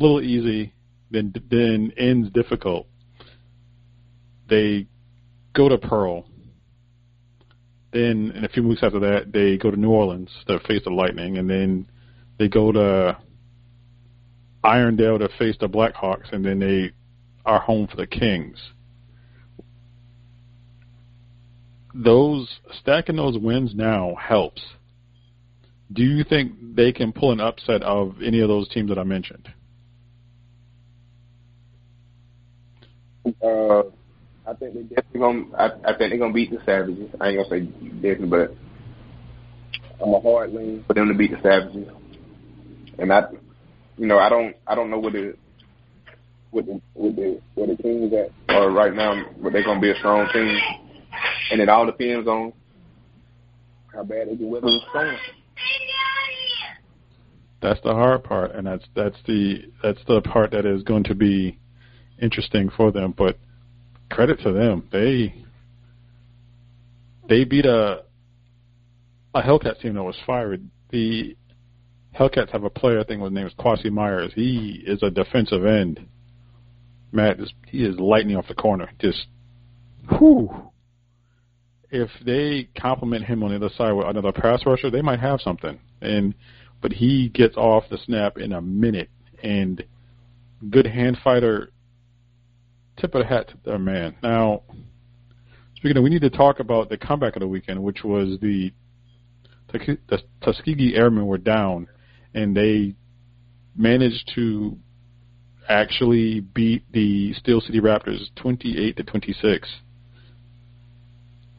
little 0.00 0.22
easy, 0.22 0.72
then 1.10 1.32
then 1.50 1.92
ends 1.96 2.30
difficult. 2.30 2.86
They 4.48 4.86
go 5.52 5.68
to 5.68 5.78
Pearl. 5.78 6.24
Then, 7.92 8.32
in 8.36 8.44
a 8.44 8.48
few 8.48 8.66
weeks 8.66 8.82
after 8.82 9.00
that, 9.00 9.32
they 9.32 9.56
go 9.56 9.70
to 9.70 9.76
New 9.76 9.90
Orleans 9.90 10.30
to 10.46 10.60
face 10.60 10.82
the 10.84 10.90
Lightning, 10.90 11.38
and 11.38 11.50
then 11.50 11.86
they 12.38 12.48
go 12.48 12.70
to 12.72 13.18
Irondale 14.64 15.18
to 15.18 15.28
face 15.38 15.56
the 15.60 15.68
Blackhawks, 15.68 16.32
and 16.32 16.44
then 16.44 16.60
they 16.60 16.92
are 17.44 17.60
home 17.60 17.88
for 17.88 17.96
the 17.96 18.06
Kings. 18.06 18.58
Those 21.92 22.48
stacking 22.80 23.16
those 23.16 23.36
wins 23.36 23.74
now 23.74 24.14
helps. 24.14 24.62
Do 25.92 26.04
you 26.04 26.22
think 26.22 26.76
they 26.76 26.92
can 26.92 27.12
pull 27.12 27.32
an 27.32 27.40
upset 27.40 27.82
of 27.82 28.22
any 28.24 28.40
of 28.40 28.48
those 28.48 28.68
teams 28.68 28.90
that 28.90 28.98
I 28.98 29.02
mentioned? 29.02 29.52
Uh, 33.26 33.82
I 34.46 34.54
think 34.54 34.74
they 34.74 34.82
definitely 34.82 35.20
gonna. 35.20 35.44
I, 35.56 35.66
I 35.84 35.96
think 35.96 36.10
they're 36.10 36.18
gonna 36.18 36.32
beat 36.32 36.50
the 36.50 36.58
Savages. 36.64 37.10
I 37.20 37.28
ain't 37.28 37.36
gonna 37.36 37.48
say 37.48 37.60
definitely, 38.00 38.28
but 38.28 38.56
I'm 40.02 40.14
a 40.14 40.20
hard 40.20 40.52
lean 40.52 40.84
for 40.86 40.94
them 40.94 41.08
to 41.08 41.14
beat 41.14 41.30
the 41.30 41.40
Savages. 41.42 41.88
And 42.98 43.12
I, 43.12 43.28
you 43.96 44.06
know, 44.06 44.18
I 44.18 44.28
don't, 44.28 44.56
I 44.66 44.74
don't 44.74 44.90
know 44.90 44.98
what 44.98 45.12
the, 45.12 45.34
what 46.50 46.66
the, 46.66 46.80
what 46.94 47.16
the, 47.16 47.40
what 47.54 47.68
the 47.68 47.82
Kings 47.82 48.12
at 48.12 48.54
or 48.54 48.70
right 48.70 48.94
now, 48.94 49.24
but 49.42 49.52
they're 49.52 49.64
gonna 49.64 49.80
be 49.80 49.90
a 49.90 49.96
strong 49.96 50.28
team, 50.32 50.58
and 51.52 51.60
it 51.60 51.68
all 51.68 51.86
depends 51.86 52.26
on 52.26 52.52
how 53.92 54.04
bad 54.04 54.28
they 54.28 54.36
can 54.36 54.50
weather 54.50 54.66
the 54.66 54.80
storm. 54.88 55.16
That's 57.62 57.80
the 57.82 57.92
hard 57.92 58.24
part, 58.24 58.54
and 58.54 58.66
that's 58.66 58.84
that's 58.96 59.18
the 59.26 59.64
that's 59.82 60.00
the 60.06 60.22
part 60.22 60.50
that 60.52 60.64
is 60.64 60.82
going 60.82 61.04
to 61.04 61.14
be 61.14 61.58
interesting 62.20 62.70
for 62.76 62.92
them. 62.92 63.14
But 63.16 63.38
credit 64.10 64.40
to 64.40 64.52
them, 64.52 64.88
they 64.92 65.34
they 67.28 67.44
beat 67.44 67.66
a 67.66 68.04
a 69.34 69.42
Hellcat 69.42 69.80
team 69.80 69.94
that 69.94 70.02
was 70.02 70.16
fired. 70.26 70.68
The 70.90 71.36
Hellcats 72.18 72.50
have 72.50 72.64
a 72.64 72.70
player, 72.70 73.00
I 73.00 73.04
think 73.04 73.22
his 73.22 73.32
name 73.32 73.46
is 73.46 73.52
Quasi 73.56 73.90
Myers. 73.90 74.32
He 74.34 74.82
is 74.86 75.02
a 75.02 75.10
defensive 75.10 75.64
end. 75.64 76.06
Matt, 77.12 77.38
he 77.66 77.84
is 77.84 77.98
lightning 77.98 78.36
off 78.36 78.48
the 78.48 78.54
corner. 78.54 78.90
Just, 78.98 79.26
whew. 80.18 80.50
If 81.90 82.10
they 82.24 82.68
compliment 82.80 83.24
him 83.24 83.42
on 83.42 83.50
the 83.50 83.56
other 83.56 83.70
side 83.76 83.92
with 83.92 84.06
another 84.06 84.32
pass 84.32 84.64
rusher, 84.64 84.90
they 84.90 85.02
might 85.02 85.20
have 85.20 85.40
something. 85.40 85.78
And 86.00 86.34
but 86.80 86.92
he 86.92 87.28
gets 87.28 87.56
off 87.56 87.84
the 87.90 87.98
snap 88.06 88.38
in 88.38 88.52
a 88.52 88.62
minute. 88.62 89.10
And 89.42 89.84
good 90.70 90.86
hand 90.86 91.18
fighter, 91.22 91.70
tip 93.00 93.14
of 93.14 93.22
the 93.22 93.26
hat 93.26 93.48
to 93.48 93.54
their 93.64 93.78
man. 93.78 94.16
Now, 94.22 94.62
speaking 95.76 95.96
of, 95.96 96.02
we 96.02 96.10
need 96.10 96.22
to 96.22 96.30
talk 96.30 96.60
about 96.60 96.88
the 96.88 96.96
comeback 96.96 97.36
of 97.36 97.40
the 97.40 97.48
weekend, 97.48 97.82
which 97.82 98.04
was 98.04 98.38
the 98.40 98.72
the 99.72 100.22
Tuskegee 100.42 100.96
Airmen 100.96 101.26
were 101.26 101.38
down, 101.38 101.86
and 102.34 102.56
they 102.56 102.94
managed 103.76 104.32
to 104.34 104.76
actually 105.68 106.40
beat 106.40 106.82
the 106.92 107.32
Steel 107.34 107.60
City 107.60 107.80
Raptors 107.80 108.18
28 108.36 108.96
to 108.96 109.02
26. 109.04 109.68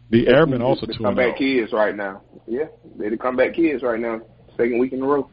The 0.10 0.28
Airmen 0.28 0.62
also 0.62 0.86
the 0.86 0.98
comeback 0.98 1.36
oh. 1.36 1.38
kids 1.38 1.72
right 1.72 1.96
now. 1.96 2.22
Yeah, 2.46 2.66
they're 2.98 3.12
the 3.12 3.18
comeback 3.18 3.54
kids 3.56 3.82
right 3.82 4.00
now. 4.00 4.22
Second 4.58 4.80
week 4.80 4.92
in 4.92 5.02
a 5.02 5.06
row. 5.06 5.30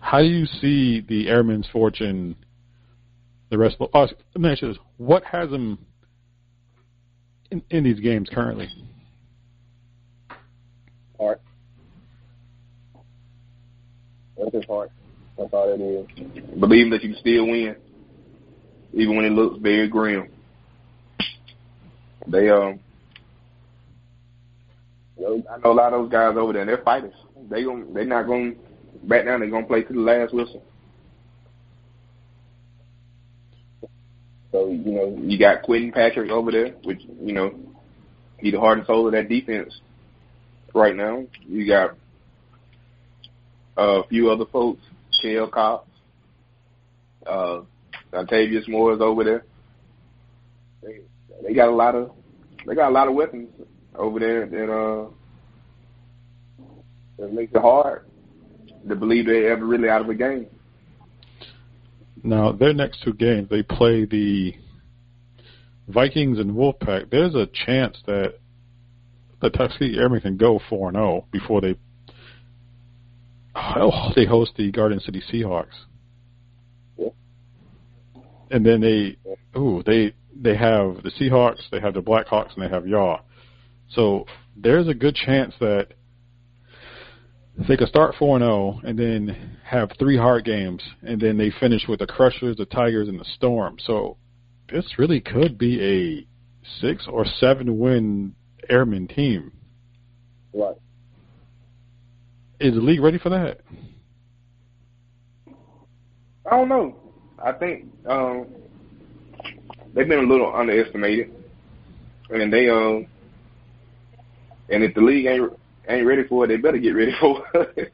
How 0.00 0.18
do 0.18 0.26
you 0.26 0.46
see 0.46 1.00
the 1.00 1.28
Airmen's 1.28 1.68
fortune? 1.72 2.34
The 3.52 3.58
rest 3.58 3.76
of 3.80 3.90
oh, 3.92 4.00
let 4.00 4.40
me 4.40 4.50
ask 4.50 4.62
you 4.62 4.68
this: 4.68 4.78
What 4.96 5.22
has 5.24 5.50
them 5.50 5.78
in, 7.50 7.62
in 7.68 7.84
these 7.84 8.00
games 8.00 8.30
currently? 8.32 8.66
Heart. 11.20 11.42
That's 14.38 14.54
his 14.54 14.64
heart. 14.64 14.90
That's 15.36 15.52
all 15.52 15.68
it 15.70 15.82
is. 15.82 16.58
Believing 16.58 16.92
that 16.92 17.02
you 17.02 17.10
can 17.10 17.20
still 17.20 17.46
win, 17.46 17.76
even 18.94 19.16
when 19.16 19.26
it 19.26 19.32
looks 19.32 19.58
very 19.60 19.86
grim. 19.86 20.30
They 22.26 22.48
um, 22.48 22.80
I 25.18 25.58
know 25.62 25.72
a 25.72 25.74
lot 25.74 25.92
of 25.92 26.04
those 26.04 26.10
guys 26.10 26.38
over 26.38 26.54
there. 26.54 26.64
They're 26.64 26.78
fighters. 26.78 27.12
They 27.50 27.64
gon' 27.64 27.92
they're 27.92 28.06
not 28.06 28.26
gonna 28.26 28.52
back 29.02 29.26
down. 29.26 29.40
They're 29.40 29.50
gonna 29.50 29.66
play 29.66 29.82
to 29.82 29.92
the 29.92 30.00
last 30.00 30.32
whistle. 30.32 30.62
So 34.52 34.68
you 34.68 34.92
know 34.92 35.18
you 35.20 35.38
got 35.38 35.62
Quentin 35.62 35.92
Patrick 35.92 36.30
over 36.30 36.52
there, 36.52 36.68
which 36.84 37.00
you 37.20 37.32
know 37.32 37.58
he 38.38 38.50
the 38.50 38.60
heart 38.60 38.78
and 38.78 38.86
soul 38.86 39.06
of 39.06 39.12
that 39.12 39.28
defense 39.28 39.74
right 40.74 40.94
now. 40.94 41.24
You 41.48 41.66
got 41.66 41.96
a 43.78 44.02
few 44.08 44.30
other 44.30 44.44
folks, 44.52 44.82
Kale 45.22 45.48
Cox, 45.48 45.88
uh, 47.26 47.62
Octavius 48.12 48.68
Moore 48.68 48.92
is 48.92 49.00
over 49.00 49.24
there. 49.24 49.44
They 50.82 51.00
they 51.42 51.54
got 51.54 51.68
a 51.68 51.74
lot 51.74 51.94
of 51.94 52.12
they 52.66 52.74
got 52.74 52.90
a 52.90 52.94
lot 52.94 53.08
of 53.08 53.14
weapons 53.14 53.48
over 53.94 54.20
there 54.20 54.46
that 54.46 54.70
uh 54.70 55.08
that 57.18 57.32
makes 57.32 57.52
it 57.54 57.60
hard 57.60 58.04
to 58.88 58.96
believe 58.96 59.26
they're 59.26 59.52
ever 59.52 59.64
really 59.64 59.88
out 59.88 60.02
of 60.02 60.08
a 60.08 60.14
game. 60.14 60.46
Now 62.22 62.52
their 62.52 62.72
next 62.72 63.02
two 63.02 63.12
games, 63.12 63.48
they 63.50 63.62
play 63.62 64.04
the 64.04 64.54
Vikings 65.88 66.38
and 66.38 66.52
Wolfpack. 66.52 67.10
There's 67.10 67.34
a 67.34 67.46
chance 67.66 67.98
that 68.06 68.34
the 69.40 69.50
Tuskegee 69.50 69.98
Airmen 69.98 70.20
can 70.20 70.36
go 70.36 70.60
four 70.68 70.88
and 70.88 70.96
zero 70.96 71.26
before 71.32 71.60
they 71.60 71.74
oh, 73.54 74.10
they 74.14 74.24
host 74.24 74.52
the 74.56 74.70
Garden 74.70 75.00
City 75.00 75.22
Seahawks. 75.32 75.74
Yeah. 76.96 77.08
And 78.50 78.64
then 78.64 78.80
they 78.80 79.16
ooh 79.58 79.82
they 79.84 80.14
they 80.34 80.56
have 80.56 81.02
the 81.02 81.10
Seahawks, 81.20 81.68
they 81.70 81.80
have 81.80 81.94
the 81.94 82.02
Blackhawks, 82.02 82.54
and 82.54 82.64
they 82.64 82.68
have 82.68 82.86
Yaw. 82.86 83.20
So 83.90 84.26
there's 84.56 84.88
a 84.88 84.94
good 84.94 85.14
chance 85.14 85.54
that 85.60 85.88
they 87.56 87.76
could 87.76 87.88
start 87.88 88.14
four 88.18 88.36
and 88.36 88.44
zero, 88.44 88.80
and 88.84 88.98
then 88.98 89.58
have 89.64 89.90
three 89.98 90.16
hard 90.16 90.44
games, 90.44 90.82
and 91.02 91.20
then 91.20 91.36
they 91.36 91.52
finish 91.60 91.86
with 91.88 91.98
the 92.00 92.06
Crushers, 92.06 92.56
the 92.56 92.66
Tigers, 92.66 93.08
and 93.08 93.20
the 93.20 93.26
Storm. 93.36 93.76
So 93.84 94.16
this 94.70 94.98
really 94.98 95.20
could 95.20 95.58
be 95.58 95.80
a 95.82 96.26
six 96.80 97.06
or 97.06 97.24
seven 97.24 97.78
win 97.78 98.34
Airman 98.68 99.08
team. 99.08 99.52
Right. 100.54 100.76
Is 102.60 102.74
the 102.74 102.80
league 102.80 103.00
ready 103.00 103.18
for 103.18 103.30
that? 103.30 103.60
I 106.46 106.50
don't 106.50 106.68
know. 106.68 106.96
I 107.44 107.52
think 107.52 107.86
um, 108.06 108.46
they've 109.94 110.08
been 110.08 110.20
a 110.20 110.28
little 110.28 110.54
underestimated, 110.54 111.32
and 112.30 112.52
they 112.52 112.68
um, 112.68 113.06
and 114.68 114.82
if 114.82 114.94
the 114.94 115.00
league 115.00 115.26
ain't 115.26 115.52
ain't 115.88 116.06
ready 116.06 116.24
for 116.24 116.44
it, 116.44 116.48
they 116.48 116.56
better 116.56 116.78
get 116.78 116.94
ready 116.94 117.12
for 117.20 117.44
it. 117.54 117.92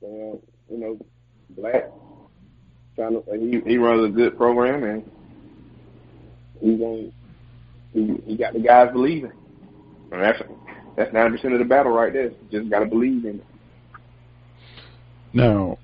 so, 0.00 0.40
you 0.70 0.78
know, 0.78 0.98
Black 1.50 1.84
trying 2.96 3.12
to 3.12 3.22
he 3.32 3.60
he 3.68 3.76
runs 3.76 4.04
a 4.04 4.08
good 4.08 4.36
program 4.36 4.84
and 4.84 5.10
he's 6.60 6.78
going 6.78 7.12
he 7.92 8.16
he 8.26 8.36
got 8.36 8.52
the 8.52 8.60
guys 8.60 8.92
believing. 8.92 9.32
And 10.12 10.22
that's 10.22 10.42
that's 10.96 11.12
ninety 11.12 11.36
percent 11.36 11.54
of 11.54 11.58
the 11.58 11.64
battle 11.64 11.92
right 11.92 12.12
there. 12.12 12.30
Just 12.50 12.70
gotta 12.70 12.86
believe 12.86 13.24
in 13.24 13.36
it. 13.36 13.46
Now, 15.32 15.78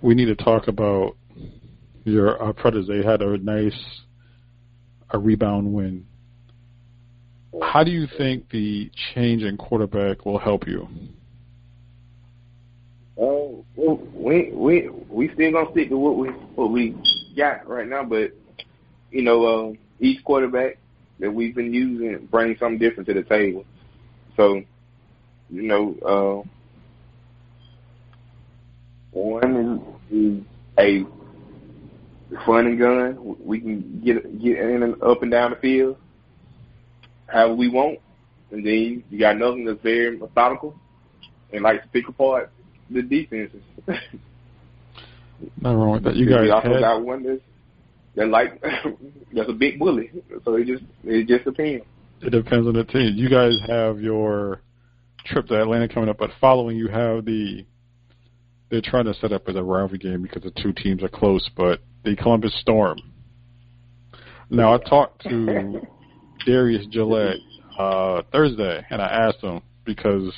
we 0.00 0.14
need 0.14 0.26
to 0.26 0.36
talk 0.36 0.68
about 0.68 1.16
your 2.04 2.42
uh, 2.42 2.52
Predators. 2.52 2.88
They 2.88 3.02
had 3.02 3.20
a 3.20 3.36
nice 3.38 3.78
a 5.10 5.18
rebound 5.18 5.72
win. 5.72 6.06
How 7.62 7.84
do 7.84 7.90
you 7.90 8.06
think 8.18 8.48
the 8.50 8.90
change 9.14 9.42
in 9.42 9.56
quarterback 9.56 10.24
will 10.26 10.38
help 10.38 10.66
you? 10.66 10.88
Oh, 13.16 13.64
well, 13.76 14.00
we 14.12 14.50
we 14.52 14.88
we 15.08 15.32
still 15.34 15.52
gonna 15.52 15.70
stick 15.70 15.88
to 15.90 15.98
what 15.98 16.16
we 16.16 16.28
what 16.28 16.70
we 16.72 16.96
got 17.36 17.66
right 17.68 17.86
now, 17.86 18.02
but 18.02 18.32
you 19.10 19.22
know, 19.22 19.44
uh, 19.44 19.72
each 20.00 20.24
quarterback 20.24 20.78
that 21.20 21.32
we've 21.32 21.54
been 21.54 21.72
using 21.72 22.26
brings 22.26 22.58
something 22.58 22.78
different 22.78 23.06
to 23.08 23.14
the 23.14 23.22
table. 23.22 23.64
So, 24.36 24.62
you 25.48 25.62
know, 25.62 26.44
uh, 26.44 26.48
one 29.12 29.94
is, 30.10 30.16
is 30.16 30.42
a 30.76 32.44
fun 32.44 32.66
and 32.66 32.78
gun. 32.78 33.36
We 33.44 33.60
can 33.60 34.02
get 34.04 34.42
get 34.42 34.58
in 34.58 34.82
and 34.82 35.00
up 35.02 35.22
and 35.22 35.30
down 35.30 35.52
the 35.52 35.56
field 35.56 35.96
however 37.26 37.54
we 37.54 37.68
want. 37.68 37.98
and 38.50 38.64
then 38.64 39.04
you 39.10 39.18
got 39.18 39.36
nothing 39.38 39.64
that's 39.64 39.82
very 39.82 40.16
methodical 40.16 40.74
and 41.52 41.62
likes 41.62 41.82
to 41.82 41.88
pick 41.88 42.08
apart 42.08 42.50
the 42.90 43.02
defenses. 43.02 43.62
Nothing 45.60 45.78
wrong 45.78 45.92
with 45.92 46.04
that. 46.04 46.16
You 46.16 46.28
guys 46.28 46.48
also 46.50 46.74
had, 46.74 46.80
got 46.80 47.02
one 47.02 47.22
that's 47.22 47.40
that 48.14 48.28
like 48.28 48.62
that's 49.32 49.48
a 49.48 49.52
big 49.52 49.78
bully. 49.78 50.10
So 50.44 50.54
it 50.54 50.66
just 50.66 50.84
it 51.04 51.26
just 51.26 51.44
depends. 51.44 51.84
it 52.20 52.30
depends 52.30 52.66
on 52.66 52.74
the 52.74 52.84
team. 52.84 53.14
You 53.16 53.28
guys 53.28 53.54
have 53.66 54.00
your 54.00 54.60
trip 55.26 55.46
to 55.48 55.60
Atlanta 55.60 55.88
coming 55.88 56.08
up, 56.08 56.18
but 56.18 56.30
following 56.40 56.76
you 56.76 56.88
have 56.88 57.24
the 57.24 57.66
they're 58.70 58.82
trying 58.82 59.04
to 59.06 59.14
set 59.14 59.32
up 59.32 59.48
as 59.48 59.56
a 59.56 59.62
rivalry 59.62 59.98
game 59.98 60.22
because 60.22 60.42
the 60.42 60.52
two 60.62 60.72
teams 60.72 61.02
are 61.02 61.08
close, 61.08 61.48
but 61.56 61.80
the 62.04 62.16
Columbus 62.16 62.58
Storm. 62.60 62.98
Now 64.50 64.74
I 64.74 64.78
talked 64.78 65.22
to 65.24 65.80
Darius 66.44 66.86
Gillette 66.86 67.38
uh, 67.78 68.22
Thursday, 68.32 68.84
and 68.90 69.00
I 69.00 69.06
asked 69.06 69.40
him 69.40 69.62
because 69.84 70.32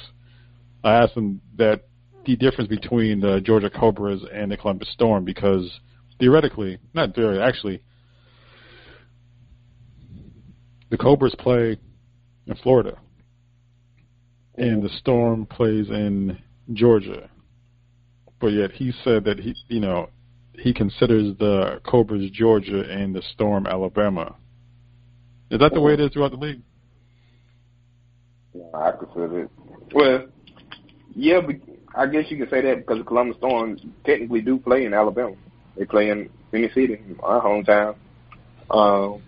I 0.85 1.03
asked 1.03 1.15
him 1.17 1.41
that 1.59 1.83
the 2.25 2.37
difference 2.37 2.69
between 2.69 3.21
the 3.21 3.41
Georgia 3.41 3.71
Cobras 3.71 4.23
and 4.33 4.51
the 4.51 4.57
Columbus 4.57 4.89
Storm 4.93 5.25
because 5.25 5.81
theoretically, 6.19 6.79
not 6.95 7.15
theoretically, 7.15 7.43
actually, 7.47 7.83
the 10.91 10.97
Cobras 10.97 11.35
play 11.39 11.77
in 12.47 12.55
Florida, 12.63 12.99
and 14.57 14.83
the 14.83 14.89
Storm 15.01 15.47
plays 15.47 15.89
in 15.89 16.39
Georgia. 16.73 17.29
But 18.41 18.49
yet 18.49 18.73
he 18.73 18.93
said 19.03 19.25
that 19.25 19.39
he, 19.39 19.55
you 19.69 19.81
know, 19.81 20.11
he 20.59 20.73
considers 20.73 21.37
the 21.39 21.81
Cobras 21.85 22.31
Georgia 22.31 22.83
and 22.89 23.15
the 23.15 23.23
Storm 23.33 23.67
Alabama. 23.67 24.37
Is 25.51 25.61
that 25.61 25.73
the 25.73 25.81
way 25.81 25.95
it 25.95 26.01
is 26.01 26.11
throughout 26.13 26.33
the 26.33 26.39
league? 26.39 26.63
No, 28.55 28.71
I 28.75 28.93
consider 28.93 29.45
it. 29.45 29.51
Well, 29.95 30.27
yeah, 31.15 31.41
but 31.41 31.57
I 31.95 32.07
guess 32.07 32.25
you 32.31 32.37
can 32.37 32.51
say 32.51 32.63
that 32.63 32.79
because 32.79 32.99
the 32.99 33.05
Columbus 33.05 33.37
Storm 33.39 33.79
technically 34.05 34.41
do 34.43 34.59
play 34.59 34.85
in 34.85 34.95
Alabama. 34.95 35.37
They 35.77 35.85
play 35.85 36.11
in 36.11 36.31
Phenix 36.51 36.75
City, 36.75 36.99
our 37.23 37.41
hometown. 37.41 37.97
Um, 38.71 39.23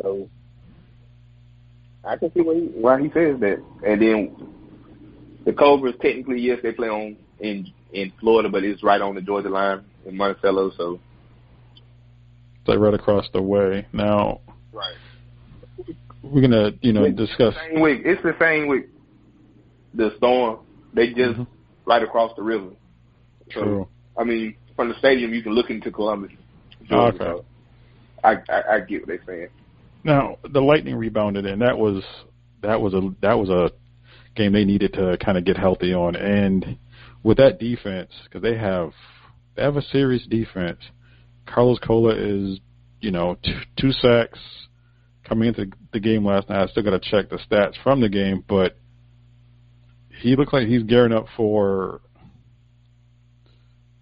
so 0.00 0.28
I 2.04 2.16
can 2.16 2.32
see 2.32 2.40
why 2.40 2.54
he, 2.54 2.60
why 2.60 3.00
he 3.00 3.08
says 3.08 3.40
that. 3.40 3.62
And 3.86 4.00
then 4.00 4.54
the 5.44 5.52
Cobras 5.52 5.94
technically, 6.00 6.40
yes, 6.40 6.58
they 6.62 6.72
play 6.72 6.88
on 6.88 7.16
in 7.40 7.72
in 7.92 8.12
Florida, 8.20 8.48
but 8.48 8.64
it's 8.64 8.82
right 8.82 9.00
on 9.00 9.14
the 9.14 9.20
Georgia 9.20 9.48
line 9.48 9.84
in 10.06 10.16
Monticello. 10.16 10.72
So 10.76 10.98
Like 12.66 12.78
right 12.78 12.94
across 12.94 13.26
the 13.32 13.42
way. 13.42 13.86
Now 13.92 14.40
right, 14.72 14.94
we're 16.22 16.40
gonna, 16.40 16.72
you 16.80 16.92
know, 16.92 17.04
It's 17.04 17.16
discuss. 17.16 17.54
same 17.54 17.80
with 17.80 18.00
it's 18.04 18.22
the 18.22 18.34
same 18.40 18.68
with 18.68 18.84
the 19.92 20.14
Storm. 20.16 20.60
They 20.94 21.08
just 21.08 21.38
mm-hmm. 21.38 21.42
right 21.84 22.02
across 22.02 22.32
the 22.36 22.42
river. 22.42 22.70
So 23.52 23.62
True. 23.62 23.88
I 24.16 24.24
mean, 24.24 24.56
from 24.76 24.88
the 24.88 24.98
stadium, 24.98 25.34
you 25.34 25.42
can 25.42 25.52
look 25.52 25.70
into 25.70 25.90
Columbus. 25.90 26.32
Okay. 26.90 27.18
So 27.18 27.44
I, 28.22 28.36
I 28.48 28.62
I 28.74 28.80
get 28.80 29.02
what 29.02 29.08
they're 29.08 29.20
saying. 29.26 29.48
Now 30.02 30.38
the 30.50 30.60
Lightning 30.60 30.96
rebounded, 30.96 31.46
and 31.46 31.62
that 31.62 31.78
was 31.78 32.02
that 32.62 32.80
was 32.80 32.94
a 32.94 33.10
that 33.20 33.38
was 33.38 33.48
a 33.50 33.70
game 34.34 34.52
they 34.52 34.64
needed 34.64 34.92
to 34.94 35.16
kind 35.18 35.38
of 35.38 35.44
get 35.44 35.56
healthy 35.56 35.94
on. 35.94 36.16
And 36.16 36.78
with 37.22 37.38
that 37.38 37.58
defense, 37.58 38.12
because 38.24 38.42
they 38.42 38.56
have 38.56 38.92
they 39.54 39.62
have 39.62 39.76
a 39.76 39.82
serious 39.82 40.26
defense. 40.26 40.80
Carlos 41.46 41.78
Cola 41.78 42.14
is, 42.14 42.60
you 43.00 43.10
know, 43.10 43.36
t- 43.42 43.54
two 43.78 43.92
sacks 43.92 44.38
coming 45.28 45.48
into 45.48 45.66
the 45.92 46.00
game 46.00 46.24
last 46.24 46.48
night. 46.48 46.62
I 46.62 46.66
still 46.66 46.82
got 46.82 46.90
to 46.90 47.10
check 47.10 47.30
the 47.30 47.38
stats 47.38 47.74
from 47.82 48.00
the 48.00 48.08
game, 48.08 48.44
but 48.46 48.76
he 50.20 50.36
looks 50.36 50.52
like 50.52 50.66
he's 50.66 50.82
gearing 50.82 51.12
up 51.12 51.26
for 51.36 52.00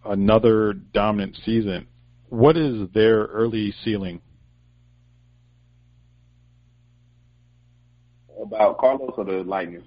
another 0.05 0.73
dominant 0.73 1.39
season. 1.45 1.87
What 2.29 2.57
is 2.57 2.89
their 2.93 3.25
early 3.25 3.75
ceiling? 3.85 4.21
About 8.41 8.79
Carlos 8.79 9.13
or 9.17 9.25
the 9.25 9.45
Lightning? 9.45 9.85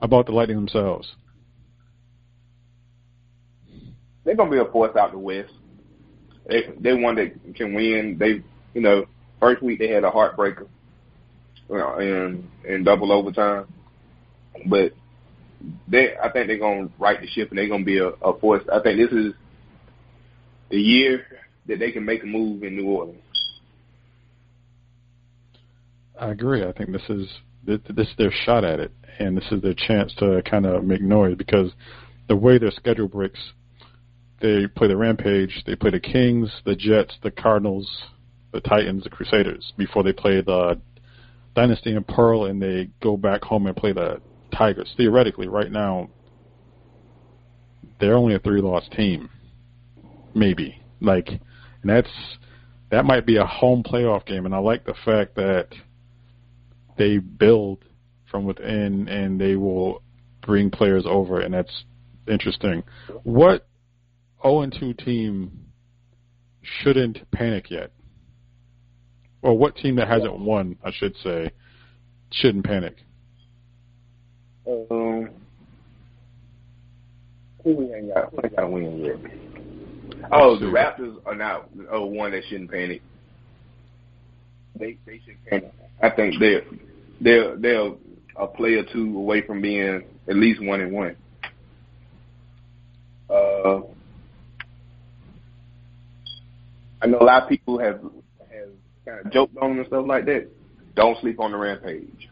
About 0.00 0.26
the 0.26 0.32
Lightning 0.32 0.56
themselves. 0.56 1.10
They're 4.24 4.36
gonna 4.36 4.50
be 4.50 4.58
a 4.58 4.64
force 4.66 4.96
out 4.96 5.12
the 5.12 5.18
West. 5.18 5.52
They 6.48 6.62
they 6.80 6.94
one 6.94 7.14
that 7.16 7.54
can 7.54 7.74
win. 7.74 8.16
They 8.18 8.42
you 8.74 8.80
know 8.80 9.06
first 9.38 9.62
week 9.62 9.78
they 9.78 9.88
had 9.88 10.04
a 10.04 10.10
heartbreaker, 10.10 10.66
you 11.70 11.78
know, 11.78 11.98
in 11.98 12.48
in 12.64 12.84
double 12.84 13.12
overtime, 13.12 13.66
but 14.66 14.92
they 15.86 16.16
I 16.16 16.30
think 16.30 16.46
they're 16.46 16.58
gonna 16.58 16.88
right 16.98 17.20
the 17.20 17.26
ship 17.28 17.50
and 17.50 17.58
they're 17.58 17.68
gonna 17.68 17.84
be 17.84 17.98
a, 17.98 18.08
a 18.08 18.38
force. 18.38 18.64
I 18.72 18.80
think 18.80 18.98
this 18.98 19.12
is 19.12 19.34
the 20.70 20.80
year 20.80 21.26
that 21.66 21.78
they 21.78 21.92
can 21.92 22.04
make 22.04 22.22
a 22.22 22.26
move 22.26 22.62
in 22.62 22.76
New 22.76 22.86
Orleans. 22.86 23.20
I 26.18 26.30
agree. 26.30 26.64
I 26.64 26.72
think 26.72 26.92
this 26.92 27.08
is 27.08 27.28
this 27.64 28.08
is 28.08 28.14
their 28.16 28.32
shot 28.44 28.64
at 28.64 28.80
it, 28.80 28.92
and 29.18 29.36
this 29.36 29.44
is 29.50 29.60
their 29.60 29.74
chance 29.74 30.14
to 30.18 30.42
kind 30.48 30.66
of 30.66 30.84
make 30.84 31.02
noise 31.02 31.36
because 31.36 31.70
the 32.28 32.36
way 32.36 32.58
their 32.58 32.70
schedule 32.70 33.08
breaks, 33.08 33.38
they 34.40 34.66
play 34.66 34.88
the 34.88 34.96
Rampage, 34.96 35.62
they 35.66 35.74
play 35.74 35.90
the 35.90 36.00
Kings, 36.00 36.50
the 36.64 36.76
Jets, 36.76 37.14
the 37.22 37.30
Cardinals, 37.30 38.04
the 38.52 38.60
Titans, 38.60 39.04
the 39.04 39.10
Crusaders 39.10 39.72
before 39.76 40.02
they 40.02 40.12
play 40.12 40.40
the 40.40 40.80
Dynasty 41.54 41.94
and 41.94 42.06
Pearl, 42.06 42.44
and 42.44 42.62
they 42.62 42.90
go 43.02 43.16
back 43.16 43.42
home 43.42 43.66
and 43.66 43.76
play 43.76 43.92
the 43.92 44.20
Tigers. 44.56 44.92
Theoretically, 44.96 45.48
right 45.48 45.70
now, 45.70 46.08
they're 48.00 48.16
only 48.16 48.34
a 48.34 48.38
three-loss 48.38 48.88
team, 48.96 49.28
maybe. 50.34 50.80
Like, 51.00 51.28
and 51.28 51.90
that's 51.90 52.08
that 52.90 53.04
might 53.04 53.26
be 53.26 53.36
a 53.36 53.44
home 53.44 53.82
playoff 53.82 54.24
game, 54.24 54.46
and 54.46 54.54
I 54.54 54.58
like 54.58 54.84
the 54.84 54.94
fact 55.04 55.34
that 55.36 55.68
they 56.96 57.18
build 57.18 57.84
from 58.30 58.44
within 58.44 59.08
and 59.08 59.40
they 59.40 59.56
will 59.56 60.02
bring 60.42 60.70
players 60.70 61.04
over, 61.06 61.40
and 61.40 61.52
that's 61.52 61.84
interesting. 62.26 62.82
What 63.22 63.67
0 64.42 64.60
and 64.60 64.76
2 64.78 64.94
team 64.94 65.66
shouldn't 66.62 67.30
panic 67.30 67.70
yet? 67.70 67.92
Or 69.42 69.56
what 69.56 69.76
team 69.76 69.96
that 69.96 70.08
hasn't 70.08 70.38
won, 70.38 70.76
I 70.84 70.90
should 70.92 71.14
say, 71.22 71.50
shouldn't 72.32 72.64
panic? 72.64 72.96
Um, 74.66 75.30
who 77.62 77.74
we 77.74 77.94
ain't 77.94 78.12
got? 78.12 78.30
Who 78.30 78.40
ain't 78.44 78.56
got 78.56 78.64
a 78.64 78.68
win 78.68 79.04
yet? 79.04 79.16
Oh, 80.32 80.58
the 80.58 80.66
Raptors 80.66 81.16
are 81.24 81.34
not 81.34 81.70
oh, 81.90 82.06
one 82.06 82.32
that 82.32 82.42
shouldn't 82.48 82.70
panic. 82.70 83.02
They 84.78 84.98
they 85.06 85.20
should 85.24 85.42
panic. 85.46 85.72
I 86.02 86.10
think 86.10 86.34
they're 86.38 86.62
they're 87.20 87.56
they're 87.56 87.92
a 88.36 88.46
play 88.46 88.74
or 88.74 88.84
two 88.92 89.16
away 89.16 89.46
from 89.46 89.60
being 89.60 90.04
at 90.28 90.36
least 90.36 90.62
one 90.62 90.80
and 90.80 90.92
one. 90.92 91.16
Uh, 93.30 93.80
I 97.00 97.06
know 97.18 97.24
a 97.24 97.26
lot 97.26 97.42
of 97.44 97.48
people 97.48 97.78
have 97.78 98.00
have 98.50 98.68
kind 99.04 99.26
of 99.26 99.32
joked 99.32 99.56
on 99.58 99.78
and 99.78 99.86
stuff 99.86 100.04
like 100.06 100.24
that. 100.26 100.48
Don't 100.94 101.18
sleep 101.20 101.40
on 101.40 101.52
the 101.52 101.58
rampage. 101.58 102.28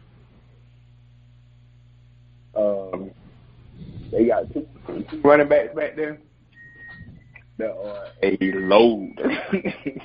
Um, 2.55 3.11
they 4.11 4.25
got 4.25 4.51
two, 4.53 4.67
two 5.09 5.21
running 5.21 5.47
backs 5.47 5.75
back 5.75 5.95
there 5.95 6.19
that 7.57 7.71
are 7.71 8.07
a 8.23 8.37
load. 8.53 9.15